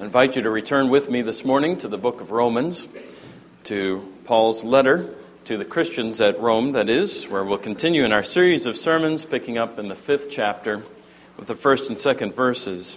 I 0.00 0.04
invite 0.04 0.36
you 0.36 0.42
to 0.42 0.50
return 0.50 0.90
with 0.90 1.10
me 1.10 1.22
this 1.22 1.44
morning 1.44 1.76
to 1.78 1.88
the 1.88 1.98
book 1.98 2.20
of 2.20 2.30
Romans, 2.30 2.86
to 3.64 4.14
Paul's 4.26 4.62
letter 4.62 5.12
to 5.46 5.56
the 5.56 5.64
Christians 5.64 6.20
at 6.20 6.38
Rome, 6.38 6.70
that 6.72 6.88
is, 6.88 7.24
where 7.24 7.42
we'll 7.42 7.58
continue 7.58 8.04
in 8.04 8.12
our 8.12 8.22
series 8.22 8.66
of 8.66 8.76
sermons, 8.76 9.24
picking 9.24 9.58
up 9.58 9.76
in 9.76 9.88
the 9.88 9.96
fifth 9.96 10.30
chapter 10.30 10.84
with 11.36 11.48
the 11.48 11.56
first 11.56 11.88
and 11.88 11.98
second 11.98 12.32
verses. 12.32 12.96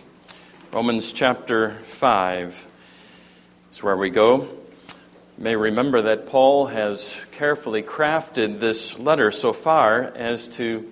Romans 0.71 1.11
chapter 1.11 1.71
5 1.85 2.67
is 3.71 3.81
where 3.81 3.97
we 3.97 4.11
go. 4.11 4.41
You 4.41 5.43
may 5.43 5.55
remember 5.55 6.03
that 6.03 6.27
Paul 6.27 6.67
has 6.67 7.25
carefully 7.31 7.81
crafted 7.81 8.59
this 8.59 8.99
letter 8.99 9.31
so 9.31 9.53
far 9.53 10.03
as 10.03 10.47
to 10.49 10.87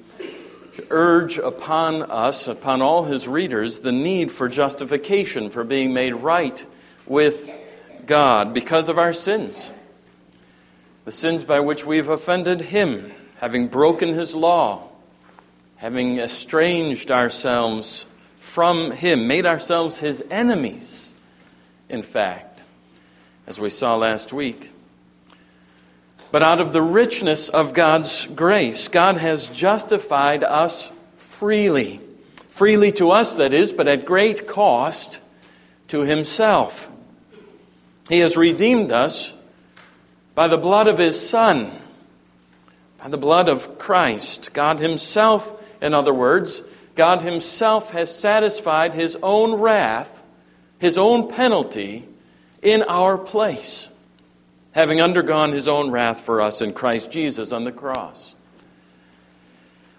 urge 0.90 1.38
upon 1.38 2.04
us, 2.04 2.48
upon 2.48 2.82
all 2.82 3.06
his 3.06 3.28
readers, 3.28 3.80
the 3.80 3.92
need 3.92 4.32
for 4.32 4.50
justification, 4.50 5.50
for 5.50 5.64
being 5.64 5.94
made 5.94 6.14
right 6.14 6.66
with 7.06 7.52
God 8.06 8.54
because 8.54 8.90
of 8.90 8.98
our 8.98 9.14
sins. 9.14 9.72
The 11.06 11.12
sins 11.12 11.44
by 11.44 11.60
which 11.60 11.86
we've 11.86 12.10
offended 12.10 12.62
him, 12.62 13.12
having 13.40 13.68
broken 13.68 14.14
his 14.14 14.36
law, 14.36 14.90
having 15.78 16.20
estranged 16.20 17.10
ourselves 17.12 18.06
from 18.40 18.92
him, 18.92 19.28
made 19.28 19.46
ourselves 19.46 20.00
his 20.00 20.24
enemies, 20.30 21.14
in 21.88 22.04
fact, 22.04 22.64
as 23.48 23.60
we 23.60 23.70
saw 23.70 23.96
last 23.96 24.34
week. 24.34 24.69
But 26.32 26.44
out 26.44 26.62
of 26.62 26.74
the 26.74 26.82
richness 26.82 27.50
of 27.50 27.74
God's 27.74 28.28
grace, 28.28 28.88
God 28.88 29.18
has 29.18 29.48
justified 29.48 30.44
us 30.44 30.92
freely. 31.18 32.00
Freely 32.50 32.92
to 32.94 33.12
us, 33.12 33.36
that 33.36 33.54
is, 33.54 33.72
but 33.72 33.88
at 33.88 34.06
great 34.06 34.48
cost 34.48 35.20
to 35.88 36.02
Himself. 36.02 36.90
He 38.10 38.20
has 38.20 38.38
redeemed 38.38 38.92
us 38.92 39.34
by 40.36 40.48
the 40.48 40.58
blood 40.58 40.88
of 40.88 41.00
His 41.00 41.30
Son, 41.30 41.72
by 43.02 43.10
the 43.10 43.18
blood 43.18 43.50
of 43.50 43.80
Christ. 43.80 44.54
God 44.54 44.80
Himself, 44.80 45.52
in 45.82 45.96
other 45.96 46.14
words, 46.14 46.62
God 46.96 47.22
Himself 47.22 47.92
has 47.92 48.16
satisfied 48.16 48.94
His 48.94 49.18
own 49.24 49.54
wrath, 49.54 50.22
His 50.78 50.98
own 50.98 51.28
penalty 51.28 52.08
in 52.62 52.84
our 52.84 53.18
place 53.18 53.90
having 54.72 55.02
undergone 55.02 55.52
his 55.52 55.68
own 55.68 55.92
wrath 55.92 56.22
for 56.22 56.42
us 56.42 56.62
in 56.62 56.74
Christ 56.74 57.12
Jesus 57.12 57.52
on 57.52 57.64
the 57.64 57.72
cross. 57.72 58.36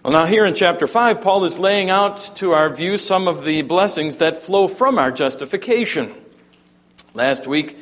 Well, 0.03 0.13
now, 0.13 0.25
here 0.25 0.45
in 0.45 0.55
chapter 0.55 0.87
5, 0.87 1.21
Paul 1.21 1.45
is 1.45 1.59
laying 1.59 1.91
out 1.91 2.31
to 2.37 2.53
our 2.53 2.69
view 2.69 2.97
some 2.97 3.27
of 3.27 3.43
the 3.43 3.61
blessings 3.61 4.17
that 4.17 4.41
flow 4.41 4.67
from 4.67 4.97
our 4.97 5.11
justification. 5.11 6.15
Last 7.13 7.45
week, 7.45 7.77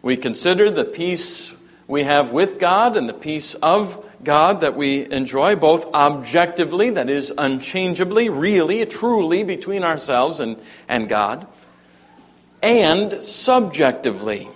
we 0.00 0.16
considered 0.16 0.76
the 0.76 0.84
peace 0.84 1.52
we 1.88 2.04
have 2.04 2.30
with 2.30 2.60
God 2.60 2.96
and 2.96 3.08
the 3.08 3.14
peace 3.14 3.54
of 3.54 4.04
God 4.22 4.60
that 4.60 4.76
we 4.76 5.10
enjoy, 5.10 5.56
both 5.56 5.92
objectively, 5.92 6.90
that 6.90 7.10
is, 7.10 7.32
unchangeably, 7.36 8.28
really, 8.28 8.86
truly, 8.86 9.42
between 9.42 9.82
ourselves 9.82 10.38
and, 10.38 10.56
and 10.88 11.08
God, 11.08 11.46
and 12.62 13.22
subjectively 13.24 14.48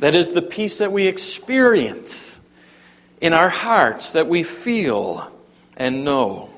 that 0.00 0.14
is 0.14 0.32
the 0.32 0.42
peace 0.42 0.78
that 0.78 0.92
we 0.92 1.06
experience 1.06 2.40
in 3.20 3.34
our 3.34 3.50
hearts, 3.50 4.12
that 4.12 4.26
we 4.26 4.42
feel 4.42 5.30
and 5.76 6.04
know. 6.04 6.48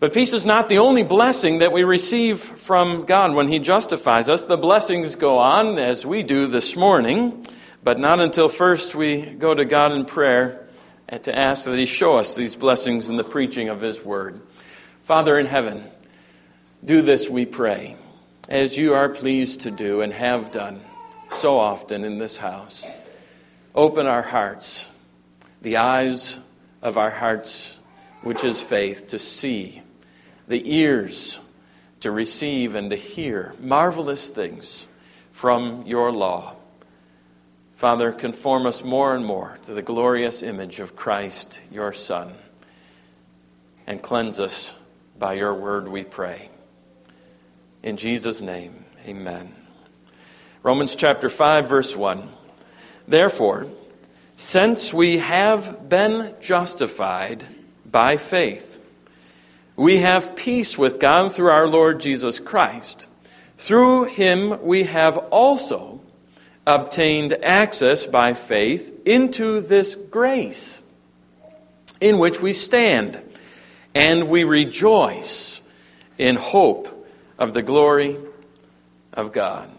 But 0.00 0.12
peace 0.12 0.34
is 0.34 0.44
not 0.44 0.68
the 0.68 0.78
only 0.78 1.04
blessing 1.04 1.60
that 1.60 1.72
we 1.72 1.84
receive 1.84 2.40
from 2.40 3.06
God 3.06 3.34
when 3.34 3.48
He 3.48 3.60
justifies 3.60 4.28
us. 4.28 4.44
The 4.44 4.56
blessings 4.56 5.14
go 5.14 5.38
on 5.38 5.78
as 5.78 6.04
we 6.04 6.24
do 6.24 6.48
this 6.48 6.74
morning, 6.74 7.46
but 7.82 8.00
not 8.00 8.20
until 8.20 8.48
first 8.48 8.96
we 8.96 9.22
go 9.22 9.54
to 9.54 9.64
God 9.64 9.92
in 9.92 10.04
prayer 10.04 10.66
and 11.08 11.22
to 11.22 11.38
ask 11.38 11.64
that 11.64 11.78
He 11.78 11.86
show 11.86 12.16
us 12.16 12.34
these 12.34 12.56
blessings 12.56 13.08
in 13.08 13.16
the 13.16 13.24
preaching 13.24 13.68
of 13.68 13.80
His 13.80 14.04
Word. 14.04 14.40
Father 15.04 15.38
in 15.38 15.46
heaven, 15.46 15.84
do 16.84 17.00
this, 17.00 17.28
we 17.28 17.46
pray, 17.46 17.96
as 18.48 18.76
you 18.76 18.94
are 18.94 19.08
pleased 19.08 19.60
to 19.60 19.70
do 19.70 20.00
and 20.00 20.12
have 20.12 20.50
done 20.50 20.80
so 21.36 21.58
often 21.58 22.04
in 22.04 22.18
this 22.18 22.38
house. 22.38 22.86
Open 23.74 24.06
our 24.06 24.22
hearts, 24.22 24.90
the 25.62 25.76
eyes 25.76 26.38
of 26.82 26.96
our 26.96 27.10
hearts, 27.10 27.78
which 28.22 28.44
is 28.44 28.60
faith, 28.60 29.08
to 29.08 29.18
see, 29.18 29.82
the 30.48 30.74
ears 30.74 31.38
to 32.00 32.10
receive 32.10 32.74
and 32.74 32.90
to 32.90 32.96
hear 32.96 33.54
marvelous 33.60 34.28
things 34.28 34.86
from 35.32 35.84
your 35.86 36.12
law. 36.12 36.56
Father, 37.76 38.12
conform 38.12 38.66
us 38.66 38.82
more 38.82 39.14
and 39.14 39.24
more 39.24 39.58
to 39.66 39.74
the 39.74 39.82
glorious 39.82 40.42
image 40.42 40.80
of 40.80 40.96
Christ, 40.96 41.60
your 41.70 41.92
Son, 41.92 42.32
and 43.86 44.02
cleanse 44.02 44.40
us 44.40 44.74
by 45.18 45.34
your 45.34 45.54
word, 45.54 45.88
we 45.88 46.04
pray. 46.04 46.48
In 47.82 47.96
Jesus' 47.96 48.40
name, 48.40 48.84
amen. 49.06 49.65
Romans 50.66 50.96
chapter 50.96 51.28
5, 51.28 51.68
verse 51.68 51.94
1. 51.94 52.28
Therefore, 53.06 53.68
since 54.34 54.92
we 54.92 55.18
have 55.18 55.88
been 55.88 56.34
justified 56.40 57.44
by 57.88 58.16
faith, 58.16 58.76
we 59.76 59.98
have 59.98 60.34
peace 60.34 60.76
with 60.76 60.98
God 60.98 61.32
through 61.32 61.50
our 61.50 61.68
Lord 61.68 62.00
Jesus 62.00 62.40
Christ. 62.40 63.06
Through 63.56 64.06
him 64.06 64.60
we 64.64 64.82
have 64.82 65.16
also 65.16 66.00
obtained 66.66 67.34
access 67.44 68.04
by 68.04 68.34
faith 68.34 68.92
into 69.06 69.60
this 69.60 69.94
grace 69.94 70.82
in 72.00 72.18
which 72.18 72.42
we 72.42 72.52
stand, 72.52 73.22
and 73.94 74.28
we 74.28 74.42
rejoice 74.42 75.60
in 76.18 76.34
hope 76.34 77.08
of 77.38 77.54
the 77.54 77.62
glory 77.62 78.16
of 79.12 79.32
God. 79.32 79.70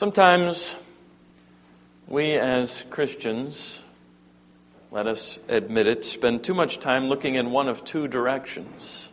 Sometimes 0.00 0.76
we 2.08 2.32
as 2.32 2.86
Christians, 2.88 3.82
let 4.90 5.06
us 5.06 5.38
admit 5.46 5.86
it, 5.86 6.06
spend 6.06 6.42
too 6.42 6.54
much 6.54 6.78
time 6.78 7.10
looking 7.10 7.34
in 7.34 7.50
one 7.50 7.68
of 7.68 7.84
two 7.84 8.08
directions. 8.08 9.12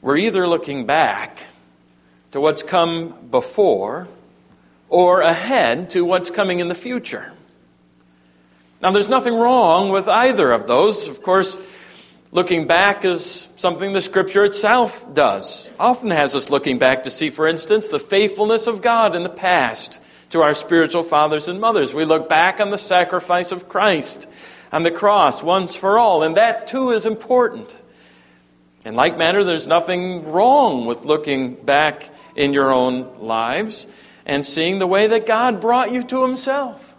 We're 0.00 0.18
either 0.18 0.46
looking 0.46 0.86
back 0.86 1.42
to 2.30 2.40
what's 2.40 2.62
come 2.62 3.16
before 3.32 4.06
or 4.88 5.22
ahead 5.22 5.90
to 5.90 6.04
what's 6.04 6.30
coming 6.30 6.60
in 6.60 6.68
the 6.68 6.76
future. 6.76 7.32
Now, 8.80 8.92
there's 8.92 9.08
nothing 9.08 9.34
wrong 9.34 9.88
with 9.88 10.06
either 10.06 10.52
of 10.52 10.68
those. 10.68 11.08
Of 11.08 11.20
course, 11.20 11.58
Looking 12.34 12.66
back 12.66 13.04
is 13.04 13.46
something 13.56 13.92
the 13.92 14.00
Scripture 14.00 14.42
itself 14.42 15.04
does. 15.12 15.70
Often 15.78 16.12
has 16.12 16.34
us 16.34 16.48
looking 16.48 16.78
back 16.78 17.02
to 17.02 17.10
see, 17.10 17.28
for 17.28 17.46
instance, 17.46 17.88
the 17.88 17.98
faithfulness 17.98 18.66
of 18.66 18.80
God 18.80 19.14
in 19.14 19.22
the 19.22 19.28
past 19.28 20.00
to 20.30 20.40
our 20.40 20.54
spiritual 20.54 21.02
fathers 21.02 21.46
and 21.46 21.60
mothers. 21.60 21.92
We 21.92 22.06
look 22.06 22.30
back 22.30 22.58
on 22.58 22.70
the 22.70 22.78
sacrifice 22.78 23.52
of 23.52 23.68
Christ 23.68 24.30
on 24.72 24.82
the 24.82 24.90
cross 24.90 25.42
once 25.42 25.76
for 25.76 25.98
all, 25.98 26.22
and 26.22 26.38
that 26.38 26.66
too 26.66 26.88
is 26.88 27.04
important. 27.04 27.76
In 28.86 28.94
like 28.94 29.18
manner, 29.18 29.44
there's 29.44 29.66
nothing 29.66 30.24
wrong 30.32 30.86
with 30.86 31.04
looking 31.04 31.52
back 31.52 32.08
in 32.34 32.54
your 32.54 32.72
own 32.72 33.18
lives 33.18 33.86
and 34.24 34.42
seeing 34.42 34.78
the 34.78 34.86
way 34.86 35.06
that 35.06 35.26
God 35.26 35.60
brought 35.60 35.92
you 35.92 36.02
to 36.04 36.22
Himself, 36.22 36.96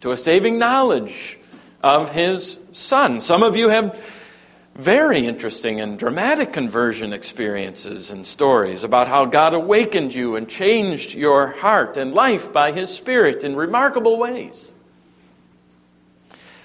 to 0.00 0.10
a 0.10 0.16
saving 0.16 0.58
knowledge 0.58 1.38
of 1.82 2.12
His 2.12 2.58
Son. 2.72 3.20
Some 3.20 3.42
of 3.42 3.54
you 3.54 3.68
have 3.68 4.02
very 4.78 5.26
interesting 5.26 5.80
and 5.80 5.98
dramatic 5.98 6.52
conversion 6.52 7.12
experiences 7.12 8.10
and 8.10 8.24
stories 8.24 8.84
about 8.84 9.08
how 9.08 9.24
God 9.24 9.52
awakened 9.52 10.14
you 10.14 10.36
and 10.36 10.48
changed 10.48 11.14
your 11.14 11.48
heart 11.48 11.96
and 11.96 12.14
life 12.14 12.52
by 12.52 12.70
His 12.70 12.88
Spirit 12.88 13.42
in 13.42 13.56
remarkable 13.56 14.16
ways. 14.16 14.72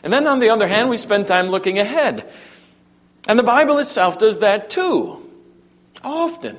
And 0.04 0.14
then, 0.14 0.28
on 0.28 0.40
the 0.40 0.50
other 0.50 0.68
hand, 0.68 0.90
we 0.90 0.98
spend 0.98 1.28
time 1.28 1.48
looking 1.48 1.80
ahead. 1.80 2.32
And 3.28 3.40
the 3.40 3.44
Bible 3.44 3.80
itself 3.80 4.20
does 4.20 4.40
that 4.40 4.70
too. 4.70 5.28
Often. 6.04 6.58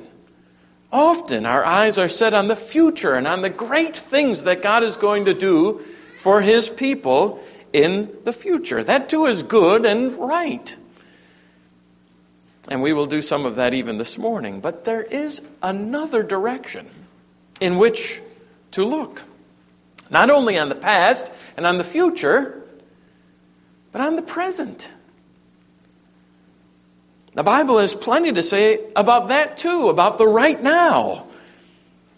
Often 0.90 1.46
our 1.46 1.64
eyes 1.64 1.98
are 1.98 2.08
set 2.08 2.34
on 2.34 2.48
the 2.48 2.56
future 2.56 3.14
and 3.14 3.28
on 3.28 3.42
the 3.42 3.50
great 3.50 3.96
things 3.96 4.42
that 4.42 4.62
God 4.62 4.82
is 4.82 4.96
going 4.96 5.26
to 5.26 5.34
do 5.34 5.80
for 6.20 6.40
His 6.40 6.68
people 6.68 7.40
in 7.72 8.10
the 8.24 8.32
future. 8.32 8.82
That 8.82 9.08
too 9.08 9.26
is 9.26 9.44
good 9.44 9.86
and 9.86 10.12
right. 10.14 10.74
And 12.68 12.82
we 12.82 12.92
will 12.92 13.06
do 13.06 13.20
some 13.20 13.44
of 13.44 13.56
that 13.56 13.74
even 13.74 13.98
this 13.98 14.16
morning. 14.16 14.60
But 14.60 14.84
there 14.84 15.02
is 15.02 15.42
another 15.62 16.22
direction 16.22 16.88
in 17.60 17.78
which 17.78 18.20
to 18.72 18.84
look. 18.84 19.22
Not 20.10 20.30
only 20.30 20.58
on 20.58 20.68
the 20.68 20.74
past 20.74 21.30
and 21.56 21.66
on 21.66 21.78
the 21.78 21.84
future, 21.84 22.62
but 23.92 24.00
on 24.00 24.16
the 24.16 24.22
present. 24.22 24.88
The 27.34 27.42
Bible 27.42 27.78
has 27.78 27.94
plenty 27.94 28.32
to 28.32 28.42
say 28.42 28.80
about 28.94 29.28
that 29.28 29.56
too, 29.56 29.88
about 29.88 30.18
the 30.18 30.26
right 30.26 30.60
now. 30.60 31.26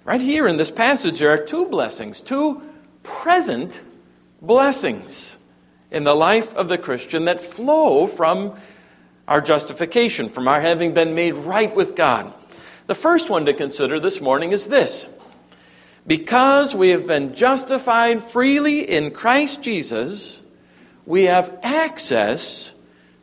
Right 0.04 0.20
here 0.20 0.46
in 0.46 0.56
this 0.56 0.70
passage, 0.70 1.18
there 1.18 1.32
are 1.32 1.38
two 1.38 1.66
blessings, 1.66 2.20
two 2.20 2.62
present 3.02 3.80
blessings 4.40 5.38
in 5.90 6.04
the 6.04 6.14
life 6.14 6.54
of 6.54 6.68
the 6.68 6.78
Christian 6.78 7.24
that 7.24 7.40
flow 7.40 8.06
from 8.06 8.56
our 9.28 9.40
justification, 9.40 10.28
from 10.28 10.48
our 10.48 10.60
having 10.60 10.94
been 10.94 11.14
made 11.14 11.34
right 11.34 11.74
with 11.74 11.96
God. 11.96 12.32
The 12.86 12.94
first 12.94 13.28
one 13.28 13.46
to 13.46 13.52
consider 13.52 13.98
this 13.98 14.20
morning 14.20 14.52
is 14.52 14.68
this 14.68 15.06
Because 16.06 16.74
we 16.74 16.90
have 16.90 17.06
been 17.06 17.34
justified 17.34 18.22
freely 18.22 18.88
in 18.88 19.10
Christ 19.10 19.62
Jesus, 19.62 20.42
we 21.04 21.24
have 21.24 21.58
access 21.62 22.72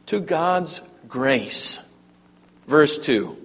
to 0.07 0.19
God's 0.19 0.81
grace. 1.07 1.79
Verse 2.67 2.97
2 2.97 3.37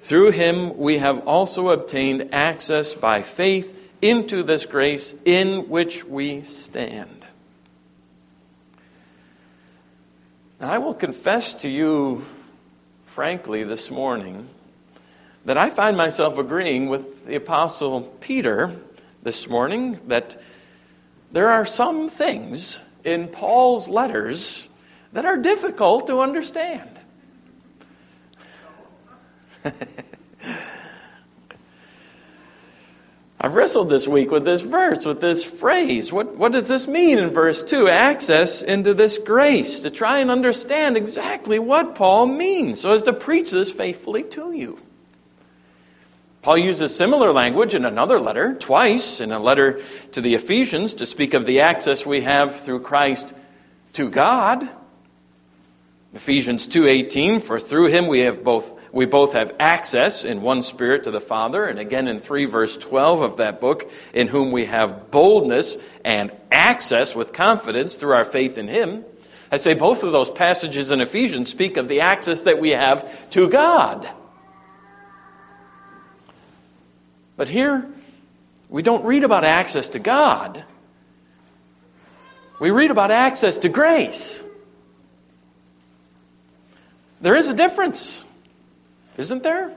Through 0.00 0.30
him 0.32 0.78
we 0.78 0.98
have 0.98 1.26
also 1.26 1.68
obtained 1.68 2.30
access 2.32 2.94
by 2.94 3.22
faith 3.22 3.78
into 4.00 4.42
this 4.42 4.66
grace 4.66 5.14
in 5.24 5.68
which 5.68 6.04
we 6.04 6.42
stand. 6.42 7.21
I 10.62 10.78
will 10.78 10.94
confess 10.94 11.54
to 11.54 11.68
you, 11.68 12.24
frankly, 13.06 13.64
this 13.64 13.90
morning, 13.90 14.48
that 15.44 15.58
I 15.58 15.70
find 15.70 15.96
myself 15.96 16.38
agreeing 16.38 16.88
with 16.88 17.26
the 17.26 17.34
Apostle 17.34 18.02
Peter 18.20 18.70
this 19.24 19.48
morning 19.48 19.98
that 20.06 20.40
there 21.32 21.48
are 21.48 21.66
some 21.66 22.08
things 22.08 22.78
in 23.02 23.26
Paul's 23.26 23.88
letters 23.88 24.68
that 25.12 25.26
are 25.26 25.36
difficult 25.36 26.06
to 26.06 26.20
understand. 26.20 27.00
I've 33.44 33.54
wrestled 33.54 33.90
this 33.90 34.06
week 34.06 34.30
with 34.30 34.44
this 34.44 34.60
verse, 34.62 35.04
with 35.04 35.20
this 35.20 35.42
phrase. 35.42 36.12
What, 36.12 36.36
what 36.36 36.52
does 36.52 36.68
this 36.68 36.86
mean 36.86 37.18
in 37.18 37.30
verse 37.30 37.60
2? 37.60 37.88
Access 37.88 38.62
into 38.62 38.94
this 38.94 39.18
grace, 39.18 39.80
to 39.80 39.90
try 39.90 40.18
and 40.18 40.30
understand 40.30 40.96
exactly 40.96 41.58
what 41.58 41.96
Paul 41.96 42.26
means, 42.26 42.80
so 42.80 42.92
as 42.92 43.02
to 43.02 43.12
preach 43.12 43.50
this 43.50 43.72
faithfully 43.72 44.22
to 44.22 44.52
you. 44.52 44.78
Paul 46.42 46.58
uses 46.58 46.94
similar 46.94 47.32
language 47.32 47.74
in 47.74 47.84
another 47.84 48.20
letter, 48.20 48.54
twice, 48.54 49.20
in 49.20 49.32
a 49.32 49.40
letter 49.40 49.80
to 50.12 50.20
the 50.20 50.34
Ephesians, 50.34 50.94
to 50.94 51.04
speak 51.04 51.34
of 51.34 51.44
the 51.44 51.60
access 51.60 52.06
we 52.06 52.20
have 52.20 52.60
through 52.60 52.80
Christ 52.80 53.34
to 53.94 54.08
God. 54.08 54.68
Ephesians 56.14 56.68
2:18 56.68 57.40
for 57.40 57.58
through 57.58 57.86
him 57.86 58.06
we 58.06 58.20
have 58.20 58.44
both 58.44 58.70
we 58.92 59.06
both 59.06 59.32
have 59.32 59.56
access 59.58 60.22
in 60.22 60.42
one 60.42 60.62
spirit 60.62 61.04
to 61.04 61.10
the 61.10 61.20
Father 61.20 61.64
and 61.64 61.78
again 61.78 62.06
in 62.06 62.20
3 62.20 62.44
verse 62.44 62.76
12 62.76 63.22
of 63.22 63.36
that 63.38 63.60
book 63.60 63.90
in 64.12 64.28
whom 64.28 64.52
we 64.52 64.66
have 64.66 65.10
boldness 65.10 65.78
and 66.04 66.30
access 66.50 67.14
with 67.14 67.32
confidence 67.32 67.94
through 67.94 68.12
our 68.12 68.24
faith 68.24 68.58
in 68.58 68.68
him. 68.68 69.04
I 69.50 69.56
say 69.56 69.74
both 69.74 70.02
of 70.02 70.12
those 70.12 70.30
passages 70.30 70.90
in 70.90 71.00
Ephesians 71.00 71.50
speak 71.50 71.76
of 71.76 71.88
the 71.88 72.00
access 72.00 72.42
that 72.42 72.60
we 72.60 72.70
have 72.70 73.30
to 73.30 73.48
God. 73.48 74.08
But 77.36 77.48
here 77.48 77.86
we 78.68 78.82
don't 78.82 79.04
read 79.04 79.24
about 79.24 79.44
access 79.44 79.90
to 79.90 79.98
God. 79.98 80.64
We 82.60 82.70
read 82.70 82.90
about 82.90 83.10
access 83.10 83.56
to 83.58 83.68
grace. 83.68 84.42
There 87.20 87.36
is 87.36 87.48
a 87.48 87.54
difference, 87.54 88.22
isn't 89.16 89.42
there? 89.42 89.72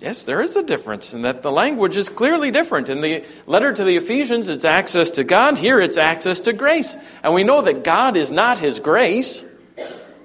Yes, 0.00 0.24
there 0.24 0.40
is 0.40 0.56
a 0.56 0.64
difference 0.64 1.14
in 1.14 1.22
that 1.22 1.42
the 1.42 1.52
language 1.52 1.96
is 1.96 2.08
clearly 2.08 2.50
different. 2.50 2.88
In 2.88 3.00
the 3.00 3.24
letter 3.46 3.72
to 3.72 3.84
the 3.84 3.96
Ephesians, 3.96 4.48
it's 4.48 4.64
access 4.64 5.12
to 5.12 5.22
God. 5.22 5.58
Here, 5.58 5.80
it's 5.80 5.96
access 5.96 6.40
to 6.40 6.52
grace. 6.52 6.96
And 7.22 7.34
we 7.34 7.44
know 7.44 7.62
that 7.62 7.84
God 7.84 8.16
is 8.16 8.32
not 8.32 8.58
His 8.58 8.80
grace, 8.80 9.44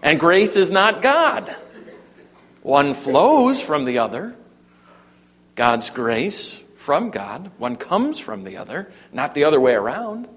and 0.01 0.19
grace 0.19 0.55
is 0.55 0.71
not 0.71 1.03
God. 1.03 1.55
One 2.63 2.95
flows 2.95 3.61
from 3.61 3.85
the 3.85 3.99
other. 3.99 4.35
God's 5.53 5.91
grace 5.91 6.59
from 6.75 7.11
God, 7.11 7.51
one 7.57 7.75
comes 7.75 8.17
from 8.17 8.45
the 8.45 8.57
other, 8.57 8.91
not 9.11 9.33
the 9.33 9.43
other 9.43 9.59
way 9.59 9.73
around. 9.73 10.27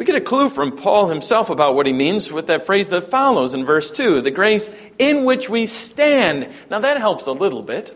We 0.00 0.06
get 0.06 0.16
a 0.16 0.20
clue 0.22 0.48
from 0.48 0.78
Paul 0.78 1.08
himself 1.08 1.50
about 1.50 1.74
what 1.74 1.84
he 1.84 1.92
means 1.92 2.32
with 2.32 2.46
that 2.46 2.64
phrase 2.64 2.88
that 2.88 3.10
follows 3.10 3.54
in 3.54 3.66
verse 3.66 3.90
2 3.90 4.22
the 4.22 4.30
grace 4.30 4.70
in 4.98 5.26
which 5.26 5.50
we 5.50 5.66
stand. 5.66 6.48
Now, 6.70 6.78
that 6.78 6.96
helps 6.96 7.26
a 7.26 7.32
little 7.32 7.60
bit. 7.62 7.94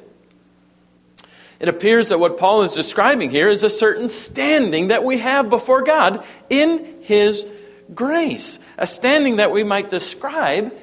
It 1.59 1.71
appears 1.71 2.11
that 2.11 2.21
what 2.21 2.37
Paul 2.37 2.61
is 2.61 2.75
describing 2.75 3.31
here 3.31 3.49
is 3.49 3.65
a 3.65 3.71
certain 3.71 4.11
standing 4.11 4.89
that 4.89 5.03
we 5.03 5.17
have 5.17 5.49
before 5.49 5.83
God 5.83 6.23
in 6.51 6.97
his 7.01 7.47
grace. 7.95 8.59
A 8.77 8.87
standing 8.87 9.37
that 9.37 9.51
we 9.51 9.65
might 9.65 9.89
describe 9.89 10.77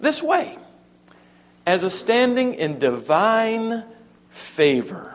this 0.00 0.24
way 0.24 0.58
as 1.64 1.84
a 1.84 1.90
standing 1.90 2.54
in 2.54 2.80
divine 2.80 3.84
favor. 4.28 5.13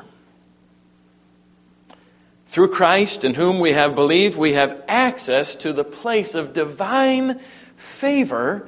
Through 2.49 2.69
Christ, 2.69 3.23
in 3.23 3.35
whom 3.35 3.59
we 3.59 3.73
have 3.73 3.93
believed, 3.93 4.35
we 4.35 4.53
have 4.53 4.81
access 4.87 5.53
to 5.57 5.71
the 5.71 5.83
place 5.83 6.33
of 6.33 6.51
divine 6.51 7.39
favor, 7.77 8.67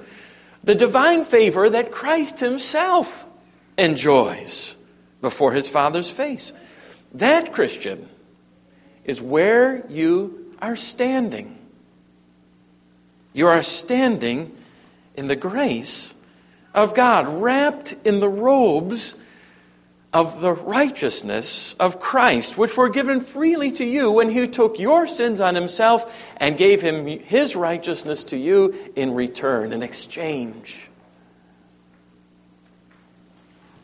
the 0.64 0.76
divine 0.76 1.26
favor 1.26 1.68
that 1.68 1.92
Christ 1.92 2.42
Himself 2.42 3.26
enjoys 3.80 4.76
before 5.20 5.54
His 5.54 5.68
Father's 5.68 6.12
face. 6.12 6.54
That, 7.16 7.54
Christian, 7.54 8.08
is 9.04 9.20
where 9.20 9.84
you 9.90 10.56
are 10.62 10.76
standing. 10.76 11.58
You 13.34 13.48
are 13.48 13.64
standing 13.64 14.56
in 15.16 15.26
the 15.26 15.36
grace 15.36 16.14
of 16.76 16.94
God, 16.94 17.28
wrapped 17.28 17.96
in 18.06 18.20
the 18.20 18.30
robes 18.30 19.16
of 20.14 20.42
the 20.42 20.52
righteousness 20.52 21.74
of 21.80 22.00
Christ, 22.00 22.58
which 22.58 22.76
were 22.76 22.90
given 22.90 23.22
freely 23.22 23.72
to 23.74 23.86
you 23.86 24.12
when 24.12 24.30
he 24.30 24.48
took 24.48 24.78
your 24.78 25.08
sins 25.08 25.40
on 25.40 25.56
himself 25.56 26.14
and 26.38 26.58
gave 26.58 26.82
him 26.82 27.06
his 27.06 27.56
righteousness 27.56 28.26
to 28.26 28.38
you 28.38 28.92
in 28.96 29.14
return, 29.14 29.72
in 29.72 29.84
exchange. 29.84 30.90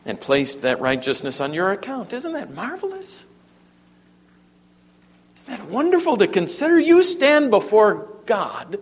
And 0.04 0.20
placed 0.20 0.62
that 0.62 0.80
righteousness 0.80 1.40
on 1.40 1.54
your 1.54 1.72
account. 1.72 2.12
Isn't 2.12 2.32
that 2.34 2.54
marvelous? 2.54 3.26
Isn't 5.36 5.58
that 5.58 5.68
wonderful 5.68 6.16
to 6.18 6.26
consider? 6.26 6.78
You 6.78 7.02
stand 7.02 7.50
before 7.50 8.08
God 8.26 8.78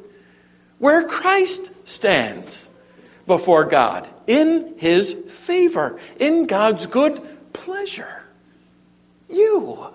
where 0.79 1.07
Christ 1.07 1.73
stands 1.85 2.69
before 3.26 3.65
God 3.65 4.09
in 4.26 4.75
his 4.76 5.12
favor, 5.29 5.99
in 6.19 6.47
God's 6.47 6.87
good 6.87 7.21
pleasure. 7.57 8.23
You. 9.29 9.89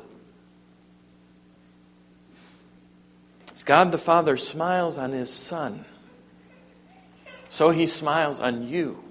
As 3.54 3.64
God 3.64 3.92
the 3.92 3.98
Father 3.98 4.38
smiles 4.38 4.98
on 4.98 5.12
his 5.12 5.32
Son, 5.32 5.86
so 7.50 7.70
he 7.70 7.88
smiles 7.88 8.40
on 8.40 8.68
you. 8.68 9.04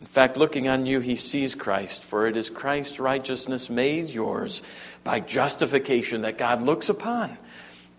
In 0.00 0.06
fact, 0.06 0.36
looking 0.36 0.68
on 0.68 0.84
you, 0.84 1.00
he 1.00 1.16
sees 1.16 1.54
Christ, 1.54 2.04
for 2.04 2.26
it 2.26 2.36
is 2.36 2.50
Christ's 2.50 3.00
righteousness 3.00 3.70
made 3.70 4.08
yours 4.08 4.62
by 5.04 5.20
justification 5.20 6.22
that 6.22 6.38
God 6.38 6.60
looks 6.60 6.88
upon. 6.88 7.38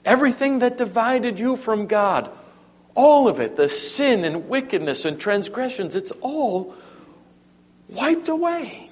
Everything 0.06 0.60
that 0.60 0.78
divided 0.78 1.40
you 1.40 1.56
from 1.56 1.88
God, 1.88 2.30
all 2.94 3.28
of 3.28 3.40
it, 3.40 3.56
the 3.56 3.70
sin 3.70 4.26
and 4.26 4.48
wickedness 4.48 5.06
and 5.06 5.20
transgressions, 5.20 5.96
it's 5.96 6.12
all 6.22 6.76
wiped 7.90 8.30
away. 8.30 8.90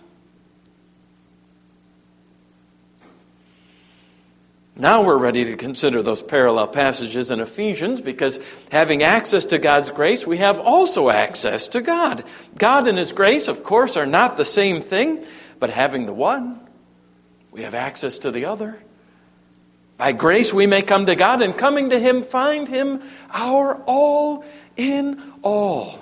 Now 4.75 5.03
we're 5.03 5.17
ready 5.17 5.45
to 5.45 5.57
consider 5.57 6.01
those 6.01 6.23
parallel 6.23 6.67
passages 6.67 7.29
in 7.29 7.39
Ephesians 7.39 8.01
because 8.01 8.39
having 8.71 9.03
access 9.03 9.45
to 9.45 9.59
God's 9.59 9.91
grace, 9.91 10.25
we 10.25 10.37
have 10.37 10.59
also 10.59 11.09
access 11.09 11.67
to 11.69 11.81
God. 11.81 12.23
God 12.57 12.87
and 12.87 12.97
His 12.97 13.11
grace, 13.11 13.47
of 13.47 13.63
course, 13.63 13.95
are 13.95 14.07
not 14.07 14.37
the 14.37 14.45
same 14.45 14.81
thing, 14.81 15.23
but 15.59 15.69
having 15.69 16.07
the 16.07 16.13
one, 16.13 16.59
we 17.51 17.61
have 17.61 17.75
access 17.75 18.17
to 18.19 18.31
the 18.31 18.45
other. 18.45 18.81
By 19.97 20.13
grace, 20.13 20.51
we 20.51 20.65
may 20.65 20.81
come 20.81 21.05
to 21.05 21.15
God 21.15 21.43
and 21.43 21.55
coming 21.55 21.91
to 21.91 21.99
Him, 21.99 22.23
find 22.23 22.67
Him 22.67 23.03
our 23.29 23.75
all 23.85 24.43
in 24.75 25.21
all. 25.43 26.00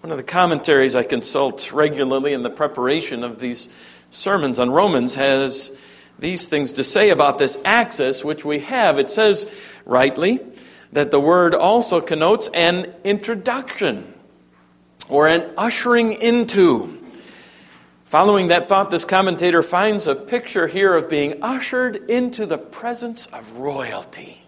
One 0.00 0.12
of 0.12 0.16
the 0.16 0.22
commentaries 0.22 0.94
I 0.94 1.02
consult 1.02 1.72
regularly 1.72 2.32
in 2.32 2.44
the 2.44 2.50
preparation 2.50 3.24
of 3.24 3.40
these 3.40 3.68
sermons 4.12 4.60
on 4.60 4.70
Romans 4.70 5.16
has 5.16 5.72
these 6.20 6.46
things 6.46 6.72
to 6.74 6.84
say 6.84 7.10
about 7.10 7.38
this 7.38 7.58
access 7.64 8.24
which 8.24 8.44
we 8.44 8.60
have. 8.60 9.00
It 9.00 9.10
says, 9.10 9.50
rightly, 9.84 10.38
that 10.92 11.10
the 11.10 11.18
word 11.18 11.52
also 11.52 12.00
connotes 12.00 12.48
an 12.54 12.94
introduction 13.02 14.14
or 15.08 15.26
an 15.26 15.50
ushering 15.58 16.12
into. 16.12 16.96
Following 18.04 18.48
that 18.48 18.68
thought, 18.68 18.92
this 18.92 19.04
commentator 19.04 19.64
finds 19.64 20.06
a 20.06 20.14
picture 20.14 20.68
here 20.68 20.94
of 20.94 21.10
being 21.10 21.42
ushered 21.42 21.96
into 22.08 22.46
the 22.46 22.56
presence 22.56 23.26
of 23.26 23.58
royalty. 23.58 24.44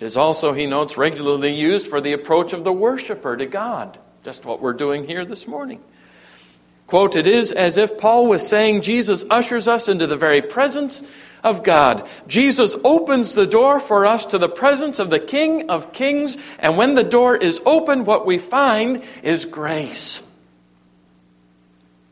It 0.00 0.06
is 0.06 0.16
also, 0.16 0.54
he 0.54 0.66
notes, 0.66 0.96
regularly 0.96 1.52
used 1.52 1.86
for 1.86 2.00
the 2.00 2.14
approach 2.14 2.54
of 2.54 2.64
the 2.64 2.72
worshiper 2.72 3.36
to 3.36 3.44
God, 3.44 3.98
just 4.24 4.46
what 4.46 4.62
we're 4.62 4.72
doing 4.72 5.06
here 5.06 5.26
this 5.26 5.46
morning. 5.46 5.80
Quote, 6.86 7.16
it 7.16 7.26
is 7.26 7.52
as 7.52 7.76
if 7.76 7.98
Paul 7.98 8.26
was 8.26 8.48
saying 8.48 8.80
Jesus 8.80 9.24
ushers 9.28 9.68
us 9.68 9.88
into 9.88 10.06
the 10.06 10.16
very 10.16 10.40
presence 10.40 11.02
of 11.44 11.62
God. 11.62 12.08
Jesus 12.26 12.74
opens 12.82 13.34
the 13.34 13.46
door 13.46 13.78
for 13.78 14.06
us 14.06 14.24
to 14.26 14.38
the 14.38 14.48
presence 14.48 14.98
of 14.98 15.10
the 15.10 15.20
King 15.20 15.68
of 15.68 15.92
Kings, 15.92 16.38
and 16.58 16.78
when 16.78 16.94
the 16.94 17.04
door 17.04 17.36
is 17.36 17.60
open, 17.66 18.06
what 18.06 18.24
we 18.24 18.38
find 18.38 19.02
is 19.22 19.44
grace. 19.44 20.22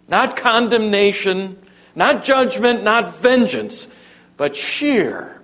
Not 0.09 0.37
condemnation, 0.37 1.59
not 1.95 2.23
judgment, 2.23 2.85
not 2.85 3.17
vengeance, 3.17 3.89
but 4.37 4.55
sheer, 4.55 5.41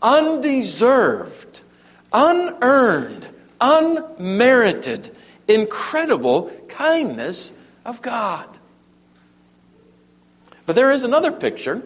undeserved, 0.00 1.62
unearned, 2.14 3.26
unmerited, 3.60 5.14
incredible 5.48 6.50
kindness 6.68 7.52
of 7.84 8.00
God. 8.00 8.48
But 10.64 10.76
there 10.76 10.92
is 10.92 11.04
another 11.04 11.32
picture. 11.32 11.82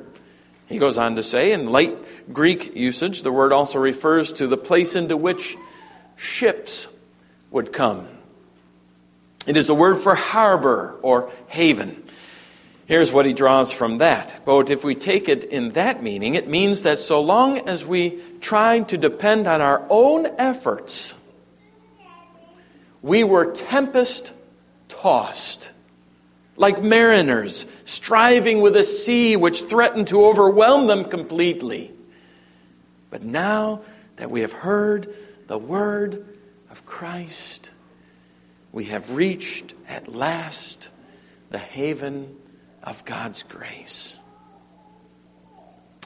He 0.67 0.79
goes 0.79 0.99
on 0.99 1.17
to 1.17 1.23
say, 1.23 1.53
in 1.53 1.73
late 1.73 1.97
Greek 2.33 2.77
usage, 2.77 3.23
the 3.23 3.33
word 3.33 3.53
also 3.53 3.79
refers 3.79 4.33
to 4.35 4.47
the 4.47 4.59
place 4.59 4.95
into 4.95 5.17
which 5.17 5.57
ships 6.15 6.87
would 7.51 7.73
come. 7.73 8.07
It 9.47 9.57
is 9.57 9.67
the 9.67 9.75
word 9.75 10.01
for 10.01 10.15
harbor 10.15 10.99
or 11.01 11.33
haven. 11.49 12.05
Here's 12.89 13.13
what 13.13 13.27
he 13.27 13.35
draws 13.35 13.71
from 13.71 13.99
that. 13.99 14.47
But 14.47 14.71
if 14.71 14.83
we 14.83 14.95
take 14.95 15.29
it 15.29 15.45
in 15.45 15.73
that 15.73 16.03
meaning, 16.03 16.37
it 16.37 16.49
means 16.49 16.83
that 16.83 16.99
so 16.99 17.21
long 17.21 17.69
as 17.69 17.85
we 17.85 18.19
try 18.41 18.81
to 18.81 18.97
depend 18.97 19.47
on 19.47 19.61
our 19.61 19.87
own 19.91 20.25
efforts, 20.39 21.15
we 23.03 23.25
were 23.25 23.53
tempest 23.53 24.33
tossed 24.89 25.71
like 26.57 26.83
mariners 26.83 27.67
striving 27.85 28.63
with 28.63 28.75
a 28.75 28.83
sea 28.83 29.37
which 29.37 29.65
threatened 29.65 30.09
to 30.09 30.25
overwhelm 30.25 30.87
them 30.87 31.05
completely. 31.05 31.93
But 33.11 33.23
now 33.23 33.83
that 34.17 34.31
we 34.31 34.41
have 34.41 34.53
heard 34.53 35.15
the 35.47 35.59
word 35.59 36.27
of 36.71 36.87
Christ, 36.87 37.71
we 38.73 38.87
have 38.87 39.13
reached 39.13 39.75
at 39.87 40.09
last 40.09 40.89
the 41.51 41.59
haven 41.59 42.35
of 42.83 43.05
God's 43.05 43.43
grace. 43.43 44.19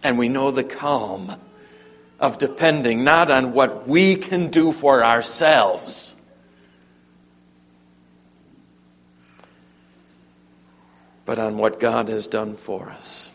And 0.02 0.19
we 0.19 0.29
know 0.29 0.50
the 0.50 0.64
calm 0.64 1.37
of 2.19 2.38
depending 2.38 3.05
not 3.05 3.31
on 3.31 3.52
what 3.52 3.88
we 3.88 4.17
can 4.17 4.49
do 4.49 4.73
for 4.73 5.05
ourselves 5.05 6.14
but 11.25 11.38
on 11.38 11.57
what 11.57 11.81
God 11.81 12.09
has 12.09 12.26
done 12.26 12.57
for 12.57 12.91
us. 12.91 13.31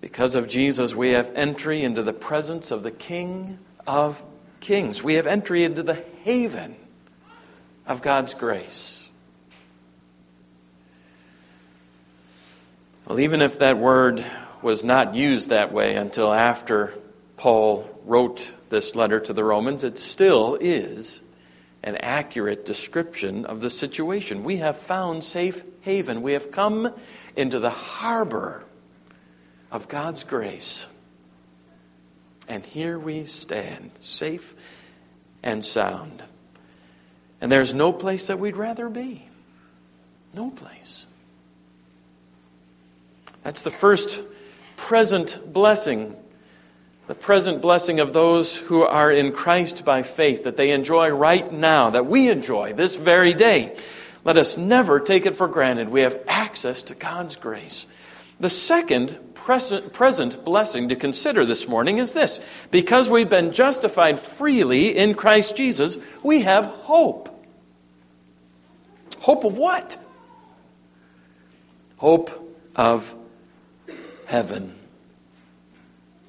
Because 0.00 0.34
of 0.34 0.48
Jesus, 0.48 0.94
we 0.94 1.10
have 1.10 1.30
entry 1.34 1.82
into 1.82 2.02
the 2.02 2.12
presence 2.12 2.70
of 2.70 2.82
the 2.82 2.90
King 2.90 3.58
of 3.86 4.20
Kings. 4.60 5.02
We 5.02 5.14
have 5.14 5.26
entry 5.26 5.62
into 5.62 5.82
the 5.82 6.02
haven 6.24 6.74
of 7.86 8.02
God's 8.02 8.34
grace. 8.34 9.01
Well, 13.06 13.18
even 13.18 13.42
if 13.42 13.58
that 13.58 13.78
word 13.78 14.24
was 14.62 14.84
not 14.84 15.14
used 15.14 15.48
that 15.48 15.72
way 15.72 15.96
until 15.96 16.32
after 16.32 16.94
Paul 17.36 17.88
wrote 18.04 18.52
this 18.68 18.94
letter 18.94 19.18
to 19.18 19.32
the 19.32 19.42
Romans, 19.42 19.82
it 19.82 19.98
still 19.98 20.56
is 20.60 21.20
an 21.82 21.96
accurate 21.96 22.64
description 22.64 23.44
of 23.44 23.60
the 23.60 23.70
situation. 23.70 24.44
We 24.44 24.58
have 24.58 24.78
found 24.78 25.24
safe 25.24 25.64
haven. 25.80 26.22
We 26.22 26.34
have 26.34 26.52
come 26.52 26.94
into 27.34 27.58
the 27.58 27.70
harbor 27.70 28.62
of 29.72 29.88
God's 29.88 30.22
grace. 30.22 30.86
And 32.46 32.64
here 32.64 32.98
we 32.98 33.24
stand, 33.24 33.90
safe 33.98 34.54
and 35.42 35.64
sound. 35.64 36.22
And 37.40 37.50
there's 37.50 37.74
no 37.74 37.92
place 37.92 38.28
that 38.28 38.38
we'd 38.38 38.56
rather 38.56 38.88
be. 38.88 39.28
No 40.34 40.50
place. 40.50 41.06
That's 43.42 43.62
the 43.62 43.70
first 43.70 44.22
present 44.76 45.52
blessing 45.52 46.16
the 47.12 47.14
present 47.14 47.60
blessing 47.60 48.00
of 48.00 48.12
those 48.12 48.56
who 48.56 48.82
are 48.82 49.10
in 49.10 49.32
Christ 49.32 49.84
by 49.84 50.02
faith, 50.02 50.44
that 50.44 50.56
they 50.56 50.70
enjoy 50.70 51.10
right 51.10 51.52
now, 51.52 51.90
that 51.90 52.06
we 52.06 52.30
enjoy 52.30 52.72
this 52.72 52.96
very 52.96 53.34
day. 53.34 53.76
Let 54.24 54.36
us 54.36 54.56
never 54.56 55.00
take 55.00 55.26
it 55.26 55.34
for 55.34 55.48
granted. 55.48 55.88
We 55.88 56.02
have 56.02 56.18
access 56.28 56.80
to 56.82 56.94
God's 56.94 57.36
grace. 57.36 57.86
The 58.38 58.48
second 58.48 59.34
present 59.34 60.44
blessing 60.44 60.88
to 60.88 60.96
consider 60.96 61.44
this 61.44 61.66
morning 61.66 61.98
is 61.98 62.12
this 62.12 62.40
because 62.70 63.10
we've 63.10 63.28
been 63.28 63.52
justified 63.52 64.20
freely 64.20 64.96
in 64.96 65.14
Christ 65.14 65.56
Jesus, 65.56 65.98
we 66.22 66.42
have 66.42 66.66
hope. 66.66 67.28
Hope 69.18 69.44
of 69.44 69.58
what? 69.58 69.96
Hope 71.96 72.56
of 72.74 73.14
heaven. 74.32 74.74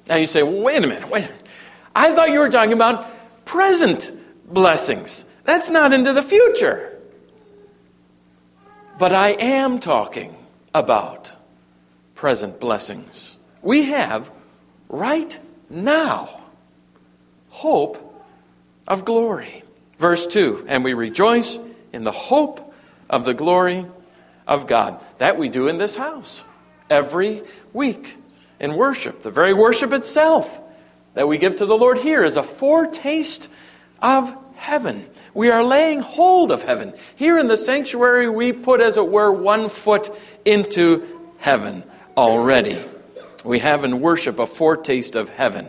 Now 0.10 0.16
you 0.16 0.26
say, 0.26 0.44
well, 0.44 0.62
wait 0.62 0.84
a 0.84 0.88
minute, 0.88 1.10
wait. 1.10 1.30
I 1.96 2.14
thought 2.14 2.32
you 2.32 2.40
were 2.40 2.50
talking 2.50 2.74
about 2.74 3.08
present 3.46 4.12
blessings. 4.46 5.24
That's 5.46 5.70
not 5.70 5.94
into 5.94 6.12
the 6.12 6.22
future. 6.22 7.00
But 9.00 9.14
I 9.14 9.30
am 9.30 9.80
talking 9.80 10.36
about 10.74 11.32
present 12.14 12.60
blessings. 12.60 13.38
We 13.62 13.86
have 13.86 14.30
right 14.90 15.40
now 15.70 16.42
hope 17.52 18.22
of 18.86 19.06
glory. 19.06 19.64
Verse 19.98 20.28
2 20.28 20.66
And 20.68 20.84
we 20.84 20.94
rejoice 20.94 21.58
in 21.94 22.04
the 22.04 22.12
hope 22.12 22.74
of 23.10 23.24
the 23.24 23.34
glory 23.34 23.86
of 24.46 24.68
God. 24.68 25.02
That 25.20 25.38
we 25.38 25.48
do 25.48 25.70
in 25.70 25.78
this 25.78 25.96
house 25.96 26.44
every 26.94 27.42
week 27.74 28.18
in 28.60 28.76
worship. 28.76 29.24
The 29.24 29.32
very 29.32 29.54
worship 29.54 29.92
itself 29.92 30.62
that 31.16 31.28
we 31.28 31.38
give 31.38 31.58
to 31.58 31.66
the 31.66 31.78
Lord 31.78 31.98
here 31.98 32.24
is 32.24 32.38
a 32.38 32.44
foretaste 32.44 33.50
of 34.02 34.36
heaven. 34.56 35.10
We 35.34 35.50
are 35.50 35.64
laying 35.64 36.02
hold 36.02 36.52
of 36.52 36.64
heaven. 36.64 36.94
Here 37.16 37.40
in 37.40 37.48
the 37.48 37.58
sanctuary, 37.58 38.30
we 38.30 38.54
put, 38.54 38.80
as 38.80 38.98
it 38.98 39.08
were, 39.08 39.32
one 39.32 39.70
foot 39.70 40.12
into 40.46 41.32
heaven 41.40 41.84
already. 42.16 42.80
We 43.44 43.60
have 43.60 43.84
in 43.84 44.00
worship 44.00 44.38
a 44.38 44.46
foretaste 44.46 45.16
of 45.16 45.30
heaven. 45.32 45.68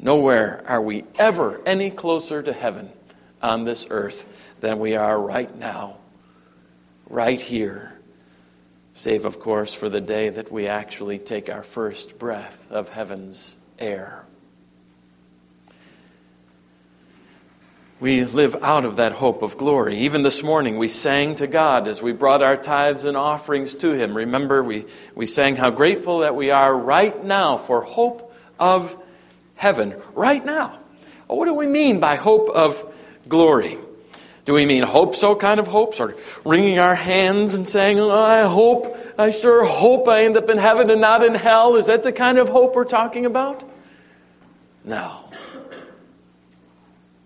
Nowhere 0.00 0.64
are 0.66 0.82
we 0.82 1.04
ever 1.18 1.60
any 1.64 1.90
closer 1.90 2.42
to 2.42 2.52
heaven 2.52 2.90
on 3.40 3.64
this 3.64 3.86
earth 3.88 4.26
than 4.60 4.80
we 4.80 4.96
are 4.96 5.18
right 5.18 5.56
now, 5.56 5.98
right 7.08 7.40
here 7.40 7.91
save, 8.94 9.24
of 9.24 9.40
course, 9.40 9.72
for 9.74 9.88
the 9.88 10.00
day 10.00 10.28
that 10.28 10.52
we 10.52 10.66
actually 10.66 11.18
take 11.18 11.48
our 11.48 11.62
first 11.62 12.18
breath 12.18 12.62
of 12.70 12.88
heaven's 12.88 13.56
air. 13.78 14.26
We 18.02 18.24
live 18.24 18.56
out 18.62 18.84
of 18.84 18.96
that 18.96 19.12
hope 19.12 19.42
of 19.42 19.56
glory. 19.56 19.98
Even 19.98 20.24
this 20.24 20.42
morning, 20.42 20.76
we 20.76 20.88
sang 20.88 21.36
to 21.36 21.46
God 21.46 21.86
as 21.86 22.02
we 22.02 22.10
brought 22.10 22.42
our 22.42 22.56
tithes 22.56 23.04
and 23.04 23.16
offerings 23.16 23.76
to 23.76 23.92
Him. 23.92 24.16
Remember, 24.16 24.60
we, 24.60 24.86
we 25.14 25.26
sang 25.26 25.54
how 25.54 25.70
grateful 25.70 26.18
that 26.18 26.34
we 26.34 26.50
are 26.50 26.76
right 26.76 27.24
now 27.24 27.58
for 27.58 27.80
hope 27.82 28.34
of 28.58 28.96
heaven. 29.54 29.94
Right 30.14 30.44
now. 30.44 30.80
What 31.28 31.46
do 31.46 31.54
we 31.54 31.68
mean 31.68 32.00
by 32.00 32.16
hope 32.16 32.50
of 32.50 32.92
glory? 33.28 33.78
Do 34.44 34.54
we 34.54 34.66
mean 34.66 34.82
hope 34.82 35.14
so 35.14 35.36
kind 35.36 35.60
of 35.60 35.68
hope? 35.68 35.94
Sort 35.94 36.12
of 36.12 36.46
wringing 36.46 36.78
our 36.78 36.96
hands 36.96 37.54
and 37.54 37.68
saying, 37.68 38.00
oh, 38.00 38.10
I 38.10 38.42
hope, 38.42 38.96
I 39.16 39.30
sure 39.30 39.64
hope 39.64 40.08
I 40.08 40.24
end 40.24 40.36
up 40.36 40.48
in 40.48 40.58
heaven 40.58 40.90
and 40.90 41.00
not 41.00 41.24
in 41.24 41.34
hell? 41.34 41.76
Is 41.76 41.86
that 41.86 42.02
the 42.02 42.12
kind 42.12 42.38
of 42.38 42.48
hope 42.48 42.74
we're 42.74 42.84
talking 42.84 43.24
about? 43.24 43.62
No. 44.84 45.30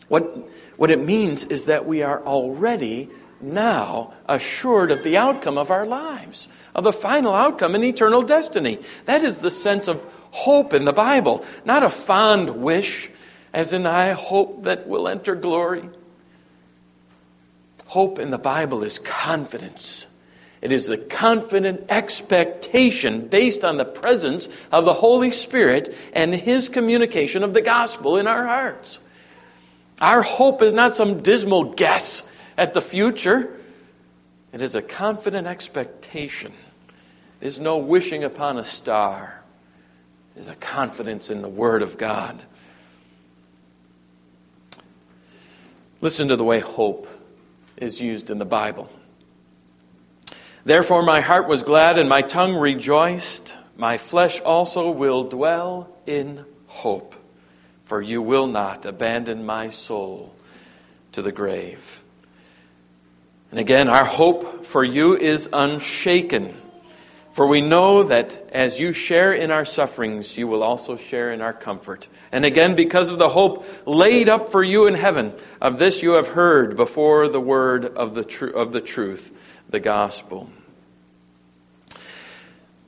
What, 0.09 0.49
what 0.77 0.91
it 0.91 1.03
means 1.03 1.45
is 1.45 1.67
that 1.67 1.87
we 1.87 2.03
are 2.03 2.23
already 2.23 3.09
now 3.41 4.13
assured 4.27 4.91
of 4.91 5.03
the 5.03 5.17
outcome 5.17 5.57
of 5.57 5.71
our 5.71 5.87
lives, 5.87 6.49
of 6.75 6.85
the 6.85 6.93
final 6.93 7.35
outcome 7.35 7.75
in 7.75 7.83
eternal 7.83 8.23
destiny. 8.23 8.79
That 9.07 9.25
is 9.25 9.39
the 9.39 9.51
sense 9.51 9.89
of 9.89 10.05
hope 10.31 10.75
in 10.75 10.85
the 10.85 10.93
Bible, 10.93 11.45
not 11.65 11.83
a 11.83 11.89
fond 11.89 12.51
wish, 12.63 13.09
as 13.55 13.73
in, 13.73 13.87
I 13.87 14.13
hope 14.13 14.65
that 14.65 14.87
we'll 14.87 15.09
enter 15.09 15.35
glory. 15.35 15.89
Hope 17.97 18.19
in 18.19 18.31
the 18.31 18.37
Bible 18.37 18.83
is 18.83 18.99
confidence. 18.99 20.07
It 20.61 20.71
is 20.71 20.85
the 20.85 20.99
confident 20.99 21.87
expectation 21.89 23.27
based 23.27 23.65
on 23.65 23.79
the 23.79 23.87
presence 23.87 24.51
of 24.71 24.85
the 24.85 24.93
Holy 24.93 25.31
Spirit 25.31 25.97
and 26.13 26.35
His 26.35 26.69
communication 26.69 27.43
of 27.43 27.55
the 27.55 27.63
gospel 27.63 28.19
in 28.19 28.27
our 28.27 28.45
hearts. 28.45 29.01
Our 29.99 30.21
hope 30.21 30.61
is 30.61 30.75
not 30.75 30.95
some 30.95 31.23
dismal 31.23 31.73
guess 31.73 32.23
at 32.59 32.75
the 32.75 32.83
future, 32.83 33.59
it 34.53 34.61
is 34.61 34.75
a 34.75 34.83
confident 34.83 35.47
expectation. 35.47 36.53
It 37.41 37.47
is 37.47 37.59
no 37.59 37.79
wishing 37.79 38.25
upon 38.25 38.59
a 38.59 38.65
star, 38.65 39.43
it 40.37 40.41
is 40.41 40.49
a 40.49 40.55
confidence 40.57 41.31
in 41.31 41.41
the 41.41 41.49
Word 41.49 41.81
of 41.81 41.97
God. 41.97 42.43
Listen 46.03 46.29
to 46.29 46.37
the 46.37 46.45
way 46.45 46.61
hope 46.61 47.09
is 47.77 48.01
used 48.01 48.31
in 48.31 48.39
the 48.39 48.45
Bible. 48.45 48.91
Therefore, 50.65 51.03
my 51.03 51.21
heart 51.21 51.47
was 51.47 51.63
glad 51.63 51.99
and 51.99 52.09
my 52.09 52.23
tongue 52.23 52.57
rejoiced. 52.57 53.57
My 53.77 53.99
flesh 53.99 54.41
also 54.41 54.91
will 54.91 55.25
dwell 55.25 55.89
in 56.07 56.45
hope, 56.67 57.15
for 57.85 58.03
you 58.03 58.21
will 58.21 58.47
not 58.47 58.85
abandon 58.85 59.47
my 59.47 59.71
soul 59.71 60.35
to 61.13 61.23
the 61.23 61.33
grave. 61.33 62.03
And 63.51 63.61
again, 63.61 63.89
our 63.89 64.05
hope 64.05 64.67
for 64.67 64.83
you 64.83 65.17
is 65.17 65.49
unshaken. 65.53 66.61
For 67.37 67.47
we 67.47 67.61
know 67.61 68.03
that 68.03 68.49
as 68.51 68.81
you 68.81 68.95
share 68.95 69.31
in 69.31 69.51
our 69.51 69.67
sufferings, 69.67 70.39
you 70.39 70.49
will 70.49 70.63
also 70.63 70.97
share 70.97 71.31
in 71.35 71.43
our 71.43 71.53
comfort. 71.53 72.09
And 72.33 72.47
again, 72.47 72.75
because 72.75 73.11
of 73.11 73.19
the 73.19 73.29
hope 73.29 73.67
laid 73.85 74.31
up 74.31 74.49
for 74.49 74.65
you 74.65 74.87
in 74.87 74.95
heaven, 74.95 75.35
of 75.61 75.79
this 75.79 76.03
you 76.03 76.13
have 76.13 76.29
heard 76.29 76.77
before 76.77 77.29
the 77.29 77.39
word 77.39 77.85
of 77.85 78.15
the, 78.15 78.25
tr- 78.25 78.47
of 78.47 78.73
the 78.73 78.81
truth, 78.81 79.37
the 79.69 79.81
gospel. 79.81 80.51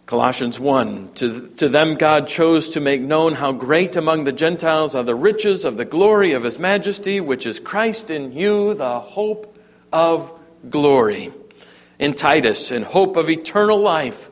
Colossians 0.06 0.58
1 0.58 1.12
to, 1.16 1.48
to 1.56 1.68
them 1.68 1.96
God 1.96 2.26
chose 2.26 2.70
to 2.70 2.80
make 2.80 3.02
known 3.02 3.34
how 3.34 3.52
great 3.52 3.96
among 3.96 4.24
the 4.24 4.32
Gentiles 4.32 4.94
are 4.94 5.04
the 5.04 5.14
riches 5.14 5.66
of 5.66 5.76
the 5.76 5.84
glory 5.84 6.32
of 6.32 6.44
his 6.44 6.58
majesty, 6.58 7.20
which 7.20 7.44
is 7.44 7.60
Christ 7.60 8.08
in 8.08 8.32
you, 8.32 8.72
the 8.72 8.98
hope 8.98 9.58
of 9.92 10.32
glory. 10.70 11.34
In 11.98 12.14
Titus, 12.14 12.72
in 12.72 12.82
hope 12.82 13.16
of 13.16 13.28
eternal 13.28 13.78
life, 13.78 14.27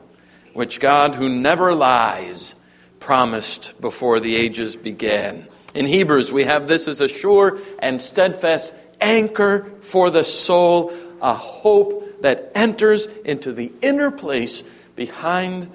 which 0.57 0.79
God, 0.79 1.13
who 1.13 1.29
never 1.29 1.75
lies, 1.75 2.55
promised 2.99 3.79
before 3.79 4.19
the 4.19 4.35
ages 4.35 4.75
began. 4.75 5.45
In 5.75 5.85
Hebrews, 5.85 6.33
we 6.33 6.45
have 6.45 6.67
this 6.67 6.87
as 6.87 6.99
a 6.99 7.07
sure 7.07 7.59
and 7.77 8.01
steadfast 8.01 8.73
anchor 8.99 9.69
for 9.81 10.09
the 10.09 10.23
soul, 10.23 10.91
a 11.21 11.35
hope 11.35 12.23
that 12.23 12.53
enters 12.55 13.05
into 13.23 13.53
the 13.53 13.71
inner 13.83 14.09
place 14.09 14.63
behind 14.95 15.69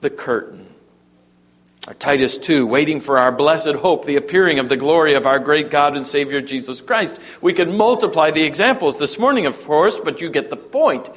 the 0.00 0.08
curtain. 0.08 0.66
Our 1.86 1.92
Titus 1.92 2.38
2, 2.38 2.66
waiting 2.66 3.00
for 3.00 3.18
our 3.18 3.32
blessed 3.32 3.74
hope, 3.74 4.06
the 4.06 4.16
appearing 4.16 4.58
of 4.58 4.70
the 4.70 4.78
glory 4.78 5.12
of 5.12 5.26
our 5.26 5.40
great 5.40 5.68
God 5.68 5.94
and 5.94 6.06
Savior 6.06 6.40
Jesus 6.40 6.80
Christ. 6.80 7.18
We 7.42 7.52
could 7.52 7.68
multiply 7.68 8.30
the 8.30 8.44
examples 8.44 8.98
this 8.98 9.18
morning, 9.18 9.44
of 9.44 9.62
course, 9.62 10.00
but 10.02 10.22
you 10.22 10.30
get 10.30 10.48
the 10.48 10.56
point. 10.56 11.10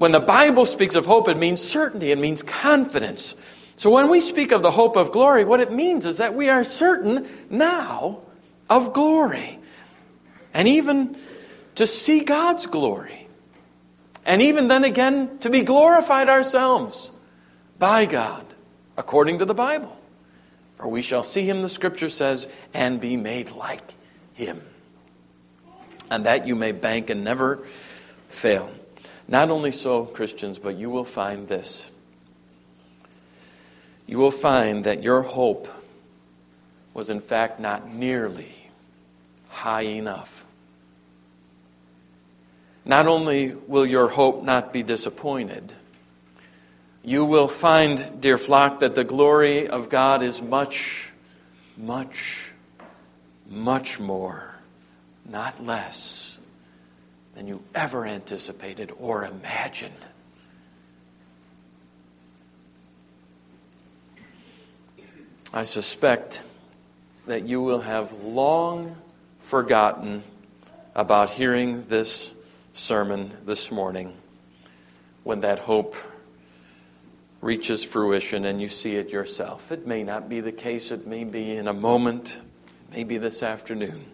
When 0.00 0.12
the 0.12 0.18
Bible 0.18 0.64
speaks 0.64 0.94
of 0.94 1.04
hope, 1.04 1.28
it 1.28 1.36
means 1.36 1.62
certainty, 1.62 2.10
it 2.10 2.16
means 2.16 2.42
confidence. 2.42 3.36
So 3.76 3.90
when 3.90 4.08
we 4.08 4.22
speak 4.22 4.50
of 4.50 4.62
the 4.62 4.70
hope 4.70 4.96
of 4.96 5.12
glory, 5.12 5.44
what 5.44 5.60
it 5.60 5.70
means 5.70 6.06
is 6.06 6.16
that 6.16 6.34
we 6.34 6.48
are 6.48 6.64
certain 6.64 7.28
now 7.50 8.20
of 8.70 8.94
glory. 8.94 9.58
And 10.54 10.66
even 10.66 11.18
to 11.74 11.86
see 11.86 12.20
God's 12.20 12.64
glory. 12.64 13.28
And 14.24 14.40
even 14.40 14.68
then 14.68 14.84
again, 14.84 15.36
to 15.40 15.50
be 15.50 15.64
glorified 15.64 16.30
ourselves 16.30 17.12
by 17.78 18.06
God, 18.06 18.46
according 18.96 19.40
to 19.40 19.44
the 19.44 19.52
Bible. 19.52 19.94
For 20.78 20.88
we 20.88 21.02
shall 21.02 21.22
see 21.22 21.42
him, 21.42 21.60
the 21.60 21.68
scripture 21.68 22.08
says, 22.08 22.48
and 22.72 23.02
be 23.02 23.18
made 23.18 23.50
like 23.50 23.92
him. 24.32 24.62
And 26.10 26.24
that 26.24 26.46
you 26.46 26.56
may 26.56 26.72
bank 26.72 27.10
and 27.10 27.22
never 27.22 27.66
fail. 28.30 28.70
Not 29.30 29.48
only 29.48 29.70
so, 29.70 30.04
Christians, 30.04 30.58
but 30.58 30.76
you 30.76 30.90
will 30.90 31.04
find 31.04 31.48
this. 31.48 31.90
You 34.06 34.18
will 34.18 34.30
find 34.30 34.84
that 34.84 35.02
your 35.02 35.22
hope 35.22 35.68
was, 36.92 37.08
in 37.08 37.20
fact, 37.20 37.58
not 37.58 37.88
nearly 37.88 38.52
high 39.48 39.82
enough 39.82 40.44
not 42.84 43.06
only 43.06 43.54
will 43.66 43.86
your 43.86 44.08
hope 44.08 44.42
not 44.42 44.72
be 44.72 44.82
disappointed, 44.82 45.72
you 47.02 47.24
will 47.24 47.48
find, 47.48 48.20
dear 48.20 48.38
flock, 48.38 48.80
that 48.80 48.94
the 48.94 49.04
glory 49.04 49.68
of 49.68 49.88
God 49.88 50.22
is 50.22 50.42
much, 50.42 51.10
much, 51.76 52.52
much 53.48 54.00
more, 54.00 54.54
not 55.24 55.64
less, 55.64 56.29
than 57.34 57.46
you 57.46 57.62
ever 57.74 58.06
anticipated 58.06 58.92
or 58.98 59.24
imagined. 59.24 60.06
I 65.52 65.64
suspect 65.64 66.42
that 67.26 67.46
you 67.46 67.60
will 67.60 67.80
have 67.80 68.12
long 68.22 68.96
forgotten 69.40 70.22
about 70.94 71.30
hearing 71.30 71.86
this 71.88 72.30
sermon 72.72 73.36
this 73.44 73.70
morning 73.70 74.12
when 75.24 75.40
that 75.40 75.58
hope 75.58 75.96
reaches 77.40 77.82
fruition 77.82 78.44
and 78.44 78.60
you 78.60 78.68
see 78.68 78.96
it 78.96 79.10
yourself. 79.10 79.72
It 79.72 79.86
may 79.86 80.02
not 80.02 80.28
be 80.28 80.40
the 80.40 80.52
case, 80.52 80.90
it 80.90 81.06
may 81.06 81.24
be 81.24 81.56
in 81.56 81.68
a 81.68 81.74
moment, 81.74 82.38
maybe 82.92 83.18
this 83.18 83.42
afternoon. 83.42 84.04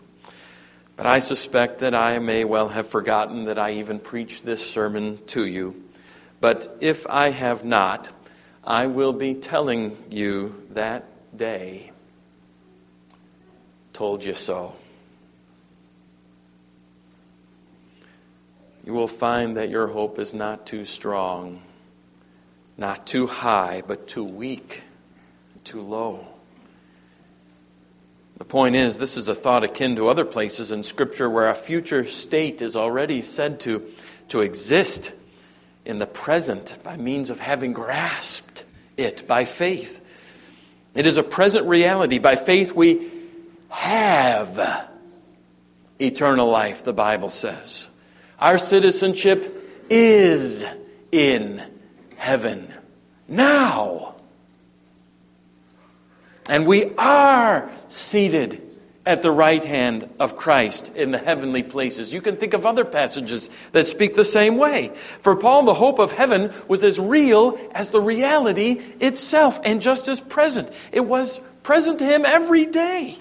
But 0.96 1.06
I 1.06 1.18
suspect 1.18 1.80
that 1.80 1.94
I 1.94 2.18
may 2.18 2.44
well 2.44 2.68
have 2.68 2.88
forgotten 2.88 3.44
that 3.44 3.58
I 3.58 3.74
even 3.74 3.98
preached 3.98 4.44
this 4.44 4.68
sermon 4.68 5.18
to 5.28 5.44
you. 5.44 5.82
But 6.40 6.76
if 6.80 7.06
I 7.06 7.30
have 7.30 7.64
not, 7.64 8.10
I 8.64 8.86
will 8.86 9.12
be 9.12 9.34
telling 9.34 9.96
you 10.10 10.66
that 10.70 11.04
day. 11.36 11.92
Told 13.92 14.24
you 14.24 14.34
so. 14.34 14.74
you 18.86 18.94
will 18.94 19.08
find 19.08 19.56
that 19.56 19.68
your 19.68 19.88
hope 19.88 20.20
is 20.20 20.32
not 20.32 20.64
too 20.64 20.84
strong, 20.84 21.60
not 22.78 23.04
too 23.04 23.26
high, 23.26 23.82
but 23.84 24.06
too 24.06 24.24
weak, 24.24 24.84
too 25.64 25.82
low. 25.82 26.28
The 28.38 28.44
point 28.44 28.76
is, 28.76 28.98
this 28.98 29.16
is 29.16 29.28
a 29.28 29.34
thought 29.34 29.64
akin 29.64 29.96
to 29.96 30.08
other 30.08 30.24
places 30.24 30.70
in 30.70 30.82
Scripture 30.82 31.28
where 31.28 31.48
a 31.48 31.54
future 31.54 32.04
state 32.04 32.60
is 32.60 32.76
already 32.76 33.22
said 33.22 33.60
to, 33.60 33.90
to 34.28 34.42
exist 34.42 35.12
in 35.86 35.98
the 35.98 36.06
present 36.06 36.76
by 36.82 36.96
means 36.96 37.30
of 37.30 37.40
having 37.40 37.72
grasped 37.72 38.64
it 38.96 39.26
by 39.26 39.44
faith. 39.46 40.04
It 40.94 41.06
is 41.06 41.16
a 41.16 41.22
present 41.22 41.66
reality. 41.66 42.18
By 42.18 42.36
faith, 42.36 42.72
we 42.72 43.10
have 43.68 44.88
eternal 45.98 46.50
life, 46.50 46.84
the 46.84 46.92
Bible 46.92 47.30
says. 47.30 47.88
Our 48.38 48.58
citizenship 48.58 49.86
is 49.88 50.66
in 51.10 51.62
heaven 52.16 52.72
now. 53.28 54.16
And 56.48 56.66
we 56.66 56.94
are 56.96 57.70
seated 57.96 58.62
at 59.06 59.22
the 59.22 59.30
right 59.30 59.64
hand 59.64 60.08
of 60.18 60.36
Christ 60.36 60.90
in 60.96 61.12
the 61.12 61.18
heavenly 61.18 61.62
places. 61.62 62.12
You 62.12 62.20
can 62.20 62.36
think 62.36 62.54
of 62.54 62.66
other 62.66 62.84
passages 62.84 63.50
that 63.70 63.86
speak 63.86 64.14
the 64.14 64.24
same 64.24 64.56
way. 64.56 64.92
For 65.20 65.36
Paul, 65.36 65.64
the 65.64 65.74
hope 65.74 66.00
of 66.00 66.10
heaven 66.10 66.52
was 66.66 66.82
as 66.82 66.98
real 66.98 67.58
as 67.72 67.90
the 67.90 68.00
reality 68.00 68.82
itself 69.00 69.60
and 69.64 69.80
just 69.80 70.08
as 70.08 70.18
present. 70.18 70.70
It 70.90 71.06
was 71.06 71.40
present 71.62 72.00
to 72.00 72.04
him 72.04 72.26
every 72.26 72.66
day. 72.66 73.16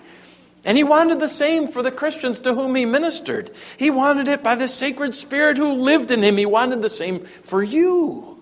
And 0.65 0.75
he 0.75 0.83
wanted 0.83 1.19
the 1.19 1.27
same 1.27 1.67
for 1.67 1.83
the 1.83 1.91
Christians 1.91 2.39
to 2.41 2.55
whom 2.55 2.73
he 2.73 2.85
ministered. 2.85 3.51
He 3.77 3.91
wanted 3.91 4.27
it 4.27 4.41
by 4.41 4.55
the 4.55 4.67
sacred 4.67 5.13
Spirit 5.13 5.57
who 5.57 5.73
lived 5.73 6.09
in 6.09 6.23
him. 6.23 6.37
He 6.37 6.47
wanted 6.47 6.81
the 6.81 6.89
same 6.89 7.19
for 7.19 7.61
you. 7.61 8.34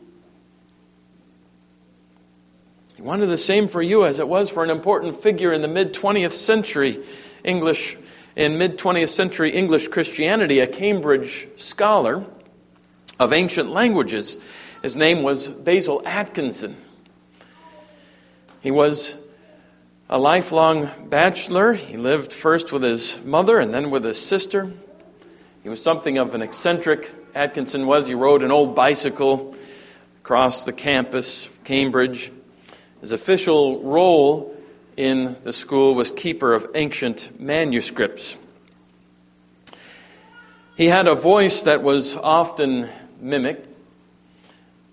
He 3.03 3.07
wanted 3.09 3.25
the 3.25 3.37
same 3.37 3.67
for 3.67 3.81
you 3.81 4.05
as 4.05 4.19
it 4.19 4.29
was 4.29 4.49
for 4.49 4.63
an 4.63 4.69
important 4.69 5.21
figure 5.21 5.51
in 5.51 5.61
the 5.61 5.67
mid 5.67 5.93
20th 5.93 6.31
century 6.31 7.03
English 7.43 7.97
in 8.37 8.57
mid 8.57 8.77
20th 8.77 9.09
century 9.09 9.51
English 9.51 9.89
Christianity, 9.89 10.59
a 10.59 10.67
Cambridge 10.67 11.49
scholar 11.57 12.25
of 13.19 13.33
ancient 13.33 13.71
languages. 13.71 14.37
His 14.81 14.95
name 14.95 15.21
was 15.21 15.49
Basil 15.49 16.01
Atkinson. 16.05 16.77
He 18.61 18.71
was 18.71 19.17
a 20.09 20.17
lifelong 20.17 20.89
bachelor. 21.09 21.73
He 21.73 21.97
lived 21.97 22.31
first 22.31 22.71
with 22.71 22.83
his 22.83 23.19
mother 23.25 23.59
and 23.59 23.73
then 23.73 23.91
with 23.91 24.05
his 24.05 24.17
sister. 24.17 24.71
He 25.61 25.67
was 25.67 25.83
something 25.83 26.17
of 26.17 26.35
an 26.35 26.41
eccentric. 26.41 27.13
Atkinson 27.35 27.85
was. 27.85 28.07
He 28.07 28.15
rode 28.15 28.43
an 28.43 28.51
old 28.51 28.75
bicycle 28.75 29.57
across 30.21 30.63
the 30.63 30.71
campus 30.71 31.47
of 31.47 31.65
Cambridge. 31.65 32.31
His 33.03 33.11
official 33.11 33.81
role 33.81 34.55
in 34.95 35.35
the 35.43 35.51
school 35.51 35.93
was 35.93 36.09
keeper 36.09 36.53
of 36.53 36.67
ancient 36.73 37.37
manuscripts. 37.37 38.37
He 40.77 40.85
had 40.85 41.07
a 41.07 41.13
voice 41.13 41.63
that 41.63 41.83
was 41.83 42.15
often 42.15 42.87
mimicked. 43.19 43.67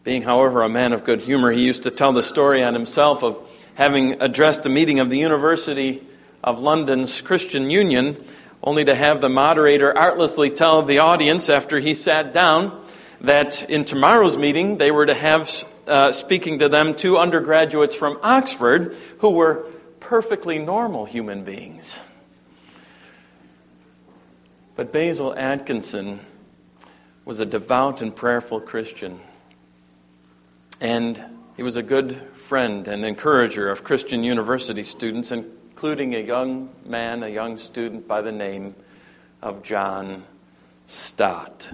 Being, 0.03 0.23
however, 0.23 0.62
a 0.62 0.68
man 0.68 0.92
of 0.92 1.05
good 1.05 1.20
humor, 1.20 1.53
he 1.53 1.64
used 1.64 1.85
to 1.85 1.92
tell 1.92 2.12
the 2.12 2.25
story 2.25 2.64
on 2.64 2.75
himself 2.75 3.23
of 3.23 3.38
having 3.77 4.20
addressed 4.20 4.66
a 4.66 4.70
meeting 4.70 4.99
of 4.99 5.09
the 5.09 5.18
University 5.18 6.03
of 6.42 6.59
London's 6.59 7.20
Christian 7.20 7.70
Union, 7.70 8.16
only 8.61 8.85
to 8.87 8.94
have 8.96 9.20
the 9.20 9.29
moderator 9.29 9.96
artlessly 9.96 10.51
tell 10.51 10.83
the 10.83 10.99
audience 10.99 11.49
after 11.49 11.79
he 11.79 11.94
sat 11.94 12.33
down 12.33 12.85
that 13.20 13.70
in 13.70 13.85
tomorrow's 13.85 14.37
meeting 14.37 14.79
they 14.79 14.90
were 14.90 15.07
to 15.07 15.14
have 15.14 15.64
uh, 15.90 16.12
speaking 16.12 16.61
to 16.61 16.68
them 16.68 16.94
two 16.94 17.18
undergraduates 17.18 17.94
from 17.94 18.18
Oxford 18.22 18.96
who 19.18 19.31
were 19.31 19.66
perfectly 19.98 20.59
normal 20.59 21.05
human 21.05 21.42
beings. 21.44 22.00
But 24.76 24.92
Basil 24.92 25.35
Atkinson 25.37 26.20
was 27.24 27.40
a 27.40 27.44
devout 27.44 28.00
and 28.00 28.14
prayerful 28.14 28.61
Christian. 28.61 29.20
And 30.81 31.22
he 31.57 31.62
was 31.62 31.76
a 31.76 31.83
good 31.83 32.16
friend 32.33 32.88
and 32.88 33.05
encourager 33.05 33.68
of 33.68 33.85
Christian 33.85 34.24
university 34.24 34.85
students, 34.85 35.31
including 35.33 36.14
a 36.14 36.20
young 36.20 36.70
man, 36.87 37.22
a 37.22 37.29
young 37.29 37.59
student 37.59 38.09
by 38.09 38.22
the 38.22 38.33
name 38.33 38.74
of 39.42 39.62
John 39.62 40.24
Stott, 40.87 41.68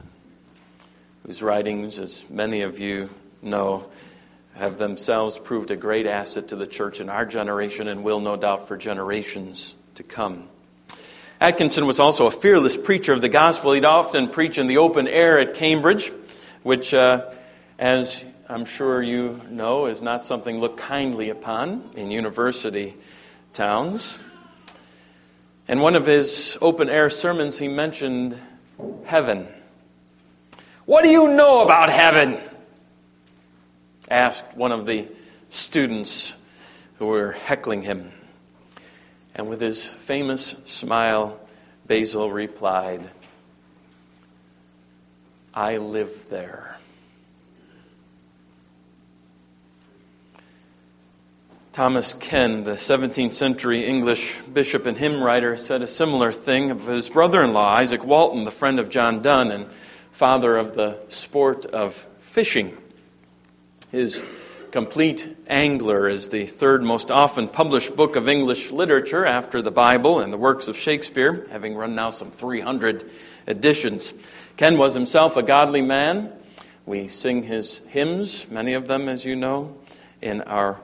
whose 1.24 1.42
writings, 1.42 1.98
as 2.00 2.24
many 2.28 2.62
of 2.62 2.80
you 2.80 3.10
know, 3.42 3.86
have 4.56 4.78
themselves 4.78 5.38
proved 5.38 5.70
a 5.70 5.76
great 5.76 6.06
asset 6.06 6.48
to 6.48 6.56
the 6.56 6.66
church 6.66 7.00
in 7.00 7.08
our 7.10 7.26
generation 7.26 7.88
and 7.88 8.02
will, 8.02 8.20
no 8.20 8.36
doubt, 8.36 8.68
for 8.68 8.76
generations 8.76 9.74
to 9.96 10.02
come. 10.02 10.48
Atkinson 11.40 11.86
was 11.86 12.00
also 12.00 12.26
a 12.26 12.30
fearless 12.30 12.76
preacher 12.76 13.12
of 13.12 13.20
the 13.20 13.28
gospel. 13.28 13.72
He'd 13.72 13.84
often 13.84 14.28
preach 14.28 14.56
in 14.56 14.66
the 14.66 14.78
open 14.78 15.06
air 15.06 15.38
at 15.38 15.54
Cambridge, 15.54 16.10
which, 16.62 16.94
uh, 16.94 17.30
as 17.78 18.24
I'm 18.48 18.64
sure 18.64 19.02
you 19.02 19.42
know, 19.50 19.86
is 19.86 20.00
not 20.00 20.24
something 20.24 20.58
looked 20.58 20.78
kindly 20.78 21.28
upon 21.28 21.90
in 21.94 22.10
university 22.10 22.94
towns. 23.52 24.18
In 25.68 25.80
one 25.80 25.96
of 25.96 26.06
his 26.06 26.56
open 26.62 26.88
air 26.88 27.10
sermons, 27.10 27.58
he 27.58 27.68
mentioned 27.68 28.40
heaven. 29.04 29.48
What 30.86 31.04
do 31.04 31.10
you 31.10 31.28
know 31.28 31.62
about 31.62 31.90
heaven? 31.90 32.38
Asked 34.08 34.56
one 34.56 34.72
of 34.72 34.86
the 34.86 35.08
students 35.50 36.34
who 36.98 37.06
were 37.06 37.32
heckling 37.32 37.82
him. 37.82 38.12
And 39.34 39.48
with 39.48 39.60
his 39.60 39.84
famous 39.84 40.56
smile, 40.64 41.38
Basil 41.86 42.30
replied, 42.30 43.08
I 45.52 45.78
live 45.78 46.28
there. 46.28 46.76
Thomas 51.72 52.14
Ken, 52.14 52.64
the 52.64 52.72
17th 52.72 53.34
century 53.34 53.84
English 53.84 54.38
bishop 54.52 54.86
and 54.86 54.96
hymn 54.96 55.22
writer, 55.22 55.58
said 55.58 55.82
a 55.82 55.86
similar 55.86 56.32
thing 56.32 56.70
of 56.70 56.86
his 56.86 57.10
brother 57.10 57.44
in 57.44 57.52
law, 57.52 57.78
Izaak 57.78 58.02
Walton, 58.02 58.44
the 58.44 58.50
friend 58.50 58.78
of 58.80 58.88
John 58.88 59.20
Donne 59.20 59.50
and 59.50 59.66
father 60.10 60.56
of 60.56 60.74
the 60.74 60.98
sport 61.10 61.66
of 61.66 61.94
fishing. 62.20 62.74
His 63.96 64.22
Compleat 64.72 65.26
Angler 65.46 66.06
is 66.06 66.28
the 66.28 66.44
third 66.44 66.82
most 66.82 67.10
often 67.10 67.48
published 67.48 67.96
book 67.96 68.14
of 68.14 68.28
English 68.28 68.70
literature 68.70 69.24
after 69.24 69.62
the 69.62 69.70
Bible 69.70 70.20
and 70.20 70.30
the 70.30 70.36
works 70.36 70.68
of 70.68 70.76
Shakespeare, 70.76 71.46
having 71.50 71.74
run 71.74 71.94
now 71.94 72.10
some 72.10 72.30
300 72.30 73.10
editions. 73.46 74.12
Ken 74.58 74.76
was 74.76 74.92
himself 74.92 75.38
a 75.38 75.42
godly 75.42 75.80
man. 75.80 76.30
We 76.84 77.08
sing 77.08 77.44
his 77.44 77.78
hymns, 77.88 78.46
many 78.50 78.74
of 78.74 78.86
them, 78.86 79.08
as 79.08 79.24
you 79.24 79.34
know, 79.34 79.74
in 80.20 80.42
our 80.42 80.78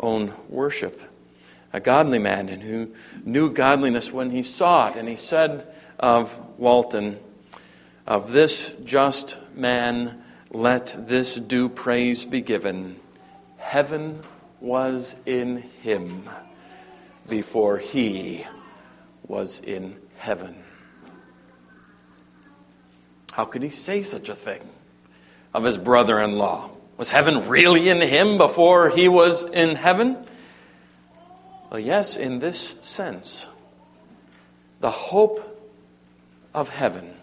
own 0.00 0.34
worship. 0.48 1.00
A 1.72 1.78
godly 1.78 2.18
man 2.18 2.48
and 2.48 2.64
who 2.64 2.92
knew 3.24 3.52
godliness 3.52 4.12
when 4.12 4.30
he 4.30 4.42
saw 4.42 4.88
it. 4.88 4.96
And 4.96 5.08
he 5.08 5.14
said 5.14 5.72
of 6.00 6.36
Walton, 6.58 7.20
Of 8.08 8.32
this 8.32 8.72
just 8.82 9.38
man, 9.54 10.24
let 10.50 11.08
this 11.08 11.36
due 11.36 11.68
praise 11.68 12.24
be 12.24 12.40
given. 12.40 12.96
Heaven 13.58 14.20
was 14.60 15.16
in 15.24 15.58
him 15.82 16.28
before 17.28 17.78
he 17.78 18.44
was 19.26 19.60
in 19.60 19.96
heaven. 20.16 20.56
How 23.32 23.44
could 23.44 23.62
he 23.62 23.70
say 23.70 24.02
such 24.02 24.28
a 24.28 24.34
thing 24.34 24.60
of 25.54 25.62
his 25.62 25.78
brother 25.78 26.20
in 26.20 26.36
law? 26.36 26.70
Was 26.96 27.08
heaven 27.08 27.48
really 27.48 27.88
in 27.88 28.00
him 28.00 28.36
before 28.36 28.90
he 28.90 29.08
was 29.08 29.44
in 29.44 29.76
heaven? 29.76 30.16
Well, 31.70 31.78
yes, 31.80 32.16
in 32.16 32.40
this 32.40 32.74
sense. 32.82 33.46
The 34.80 34.90
hope 34.90 35.46
of 36.52 36.68
heaven, 36.68 37.14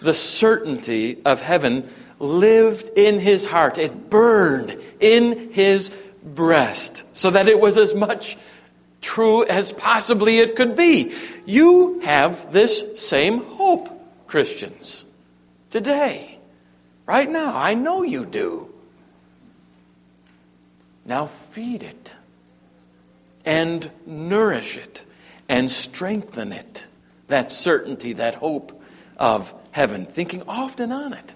the 0.00 0.14
certainty 0.14 1.20
of 1.24 1.40
heaven 1.40 1.90
lived 2.18 2.90
in 2.96 3.18
his 3.18 3.44
heart. 3.44 3.78
It 3.78 4.10
burned 4.10 4.76
in 5.00 5.52
his 5.52 5.90
breast 6.22 7.04
so 7.12 7.30
that 7.30 7.48
it 7.48 7.60
was 7.60 7.76
as 7.76 7.94
much 7.94 8.36
true 9.00 9.44
as 9.44 9.72
possibly 9.72 10.38
it 10.38 10.56
could 10.56 10.76
be. 10.76 11.14
You 11.46 12.00
have 12.00 12.52
this 12.52 12.84
same 12.96 13.44
hope, 13.44 13.88
Christians, 14.26 15.04
today, 15.70 16.38
right 17.06 17.30
now. 17.30 17.56
I 17.56 17.74
know 17.74 18.02
you 18.02 18.24
do. 18.24 18.72
Now 21.04 21.26
feed 21.26 21.82
it 21.82 22.12
and 23.44 23.90
nourish 24.04 24.76
it 24.76 25.02
and 25.48 25.70
strengthen 25.70 26.52
it. 26.52 26.86
That 27.28 27.50
certainty, 27.52 28.14
that 28.14 28.34
hope 28.34 28.82
of 29.16 29.54
heaven. 29.70 30.06
Thinking 30.06 30.42
often 30.46 30.92
on 30.92 31.12
it, 31.12 31.34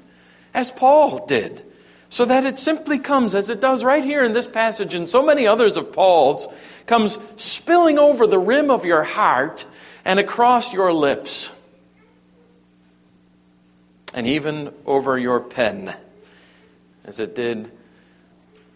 as 0.54 0.70
Paul 0.70 1.26
did, 1.26 1.62
so 2.08 2.24
that 2.24 2.44
it 2.44 2.58
simply 2.58 2.98
comes, 2.98 3.34
as 3.34 3.48
it 3.48 3.60
does 3.60 3.84
right 3.84 4.04
here 4.04 4.24
in 4.24 4.32
this 4.32 4.46
passage 4.46 4.94
and 4.94 5.08
so 5.08 5.24
many 5.24 5.46
others 5.46 5.76
of 5.76 5.92
Paul's, 5.92 6.46
comes 6.86 7.18
spilling 7.36 7.98
over 7.98 8.26
the 8.26 8.38
rim 8.38 8.70
of 8.70 8.84
your 8.84 9.02
heart 9.02 9.64
and 10.04 10.18
across 10.18 10.72
your 10.72 10.92
lips, 10.92 11.50
and 14.12 14.26
even 14.26 14.74
over 14.84 15.18
your 15.18 15.40
pen, 15.40 15.94
as 17.04 17.18
it 17.18 17.34
did 17.34 17.70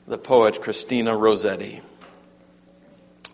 the 0.07 0.19
poet 0.19 0.62
Christina 0.62 1.17
Rossetti. 1.17 1.83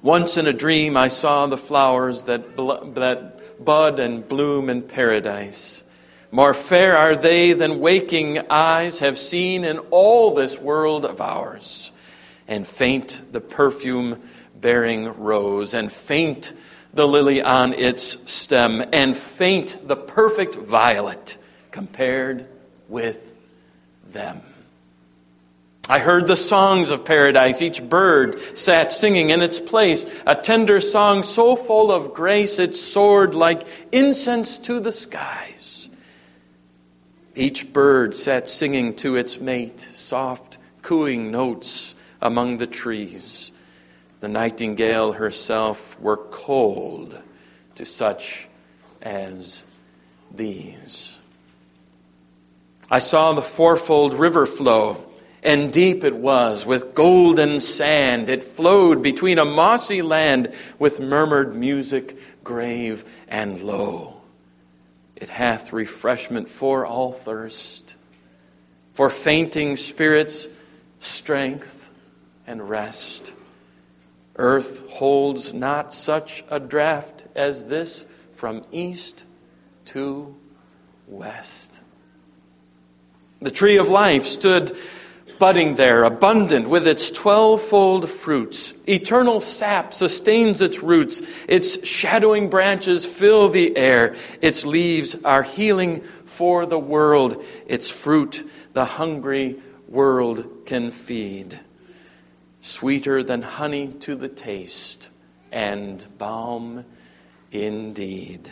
Once 0.01 0.37
in 0.37 0.49
a 0.49 0.53
dream, 0.53 0.97
I 0.97 1.09
saw 1.09 1.47
the 1.47 1.57
flowers 1.57 2.25
that, 2.25 2.57
bl- 2.57 2.91
that 2.95 3.65
bud 3.65 4.01
and 4.01 4.27
bloom 4.27 4.69
in 4.69 4.83
paradise. 4.83 5.82
More 6.35 6.55
fair 6.55 6.97
are 6.97 7.15
they 7.15 7.53
than 7.53 7.79
waking 7.79 8.51
eyes 8.51 9.01
have 9.01 9.19
seen 9.19 9.65
in 9.65 9.79
all 9.91 10.35
this 10.35 10.59
world 10.59 11.05
of 11.05 11.21
ours. 11.21 11.93
And 12.49 12.67
faint 12.67 13.21
the 13.33 13.41
perfume 13.41 14.21
bearing 14.59 15.21
rose, 15.21 15.75
and 15.75 15.93
faint 15.93 16.53
the 16.95 17.07
lily 17.07 17.43
on 17.43 17.75
its 17.75 18.17
stem, 18.31 18.85
and 18.93 19.17
faint 19.17 19.87
the 19.87 19.97
perfect 19.97 20.55
violet 20.55 21.37
compared 21.71 22.47
with 22.89 23.33
them. 24.11 24.41
I 25.89 25.99
heard 25.99 26.27
the 26.27 26.37
songs 26.37 26.91
of 26.91 27.05
paradise. 27.05 27.61
Each 27.61 27.83
bird 27.83 28.57
sat 28.57 28.93
singing 28.93 29.31
in 29.31 29.43
its 29.43 29.59
place, 29.59 30.07
a 30.27 30.35
tender 30.35 30.81
song 30.81 31.25
so 31.25 31.57
full 31.57 31.91
of 31.91 32.15
grace 32.15 32.59
it 32.59 32.77
soared 32.77 33.35
like 33.35 33.63
incense 33.91 34.59
to 34.59 34.81
the 34.81 34.93
skies. 34.93 35.62
Each 37.35 37.73
bird 37.73 38.15
sat 38.15 38.49
singing 38.49 38.95
to 38.97 39.17
its 39.17 39.41
mate, 39.41 39.81
soft, 39.81 40.59
cooing 40.83 41.31
notes 41.31 41.95
among 42.21 42.59
the 42.59 42.67
trees. 42.67 43.53
The 44.21 44.29
nightingale 44.29 45.13
herself 45.13 45.99
were 45.99 46.19
cold 46.19 47.19
to 47.77 47.85
such 47.85 48.49
as 49.01 49.65
these. 50.31 51.19
I 52.91 52.99
saw 52.99 53.33
the 53.33 53.43
fourfold 53.43 54.13
river 54.13 54.45
flow, 54.45 55.03
and 55.43 55.73
deep 55.73 56.05
it 56.05 56.15
was 56.15 56.67
with 56.67 56.95
golden 56.95 57.61
sand. 57.61 58.29
It 58.29 58.45
flowed 58.45 59.03
between 59.03 59.39
a 59.39 59.45
mossy 59.45 60.03
land 60.03 60.53
with 60.79 61.01
murmured 61.01 61.55
music, 61.55 62.17
grave 62.45 63.05
and 63.29 63.61
low. 63.63 64.22
It 65.23 65.29
hath 65.29 65.73
refreshment 65.73 66.49
for 66.49 66.85
all 66.85 67.13
thirst, 67.13 67.95
for 68.93 69.09
fainting 69.09 69.77
spirits, 69.77 70.49
strength 70.99 71.89
and 72.45 72.69
rest. 72.69 73.33
Earth 74.35 74.85
holds 74.89 75.55
not 75.55 75.95
such 75.95 76.43
a 76.51 76.59
draught 76.59 77.25
as 77.37 77.67
this 77.67 78.05
from 78.35 78.65
east 78.73 79.25
to 79.85 80.35
west. 81.07 81.81
The 83.41 83.53
tree 83.53 83.77
of 83.77 83.89
life 83.89 84.27
stood 84.27 84.77
budding 85.39 85.75
there, 85.75 86.05
abundant 86.05 86.69
with 86.69 86.87
its 86.87 87.11
twelvefold 87.11 88.09
fruits. 88.09 88.73
Eternal 88.89 89.41
sap 89.41 89.95
sustains 89.95 90.63
its 90.63 90.83
roots. 90.83 91.23
Its 91.49 91.87
shadowing 91.87 92.51
branches 92.51 93.05
fill 93.05 93.49
the 93.49 93.77
air. 93.77 94.15
Its 94.41 94.65
leaves 94.65 95.17
are 95.25 95.43
healing 95.43 96.01
for 96.25 96.67
the 96.67 96.79
world. 96.79 97.45
Its 97.67 97.91
fruit 97.91 98.49
the 98.73 98.85
hungry 98.85 99.61
world 99.89 100.65
can 100.67 100.91
feed. 100.91 101.59
Sweeter 102.61 103.23
than 103.23 103.43
honey 103.43 103.89
to 104.01 104.15
the 104.15 104.29
taste, 104.29 105.09
and 105.51 106.05
balm 106.19 106.85
indeed. 107.51 108.51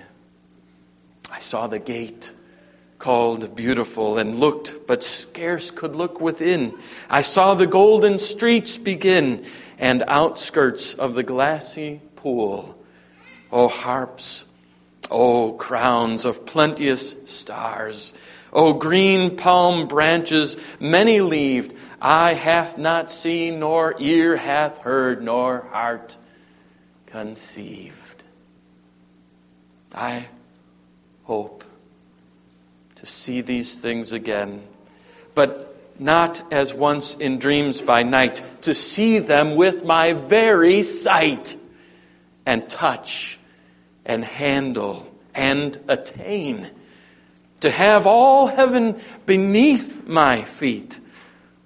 I 1.31 1.39
saw 1.39 1.69
the 1.69 1.79
gate 1.79 2.33
called 3.01 3.57
beautiful 3.57 4.19
and 4.19 4.39
looked, 4.39 4.87
but 4.87 5.03
scarce 5.03 5.71
could 5.71 5.97
look 5.97 6.21
within. 6.21 6.79
I 7.09 7.23
saw 7.23 7.55
the 7.55 7.67
golden 7.67 8.19
streets 8.19 8.77
begin 8.77 9.47
and 9.79 10.05
outskirts 10.07 10.95
of 10.95 11.15
the 11.15 11.23
glassy 11.23 12.03
pool. 12.15 12.77
O 13.51 13.69
harps, 13.69 14.45
O 15.11 15.55
crowns 15.55 16.25
of 16.25 16.47
plenteous 16.47 17.17
stars, 17.25 18.13
O 18.53 18.75
green 18.75 19.37
palm 19.37 19.89
branches, 19.89 20.59
many 20.79 21.21
leaved, 21.21 21.75
eye 22.03 22.35
hath 22.35 22.77
not 22.77 23.11
seen, 23.11 23.61
nor 23.61 23.95
ear 23.99 24.37
hath 24.37 24.79
heard, 24.79 25.23
nor 25.23 25.63
heart 25.73 26.19
conceived. 27.07 28.23
I 29.95 30.27
hope 31.25 31.65
to 33.01 33.07
see 33.07 33.41
these 33.41 33.79
things 33.79 34.13
again, 34.13 34.63
but 35.35 35.75
not 35.99 36.53
as 36.53 36.75
once 36.75 37.15
in 37.15 37.39
dreams 37.39 37.81
by 37.81 38.03
night, 38.03 38.43
to 38.61 38.75
see 38.75 39.19
them 39.19 39.57
with 39.57 39.85
my 39.85 40.13
very 40.13 40.83
sight, 40.83 41.57
and 42.45 42.69
touch, 42.69 43.39
and 44.05 44.23
handle, 44.23 45.11
and 45.35 45.79
attain, 45.89 46.71
to 47.61 47.71
have 47.71 48.07
all 48.07 48.47
heaven 48.47 49.01
beneath 49.25 50.07
my 50.07 50.43
feet, 50.43 51.01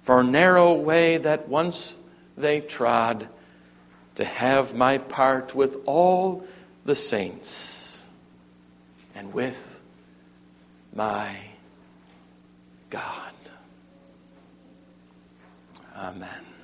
for 0.03 0.23
narrow 0.23 0.73
way 0.73 1.17
that 1.17 1.49
once 1.49 1.97
they 2.37 2.61
trod, 2.61 3.27
to 4.15 4.23
have 4.23 4.73
my 4.73 4.97
part 4.97 5.53
with 5.53 5.75
all 5.85 6.47
the 6.85 6.95
saints, 6.95 8.03
and 9.15 9.33
with 9.33 9.74
my 10.95 11.35
God. 12.89 13.33
Amen. 15.95 16.54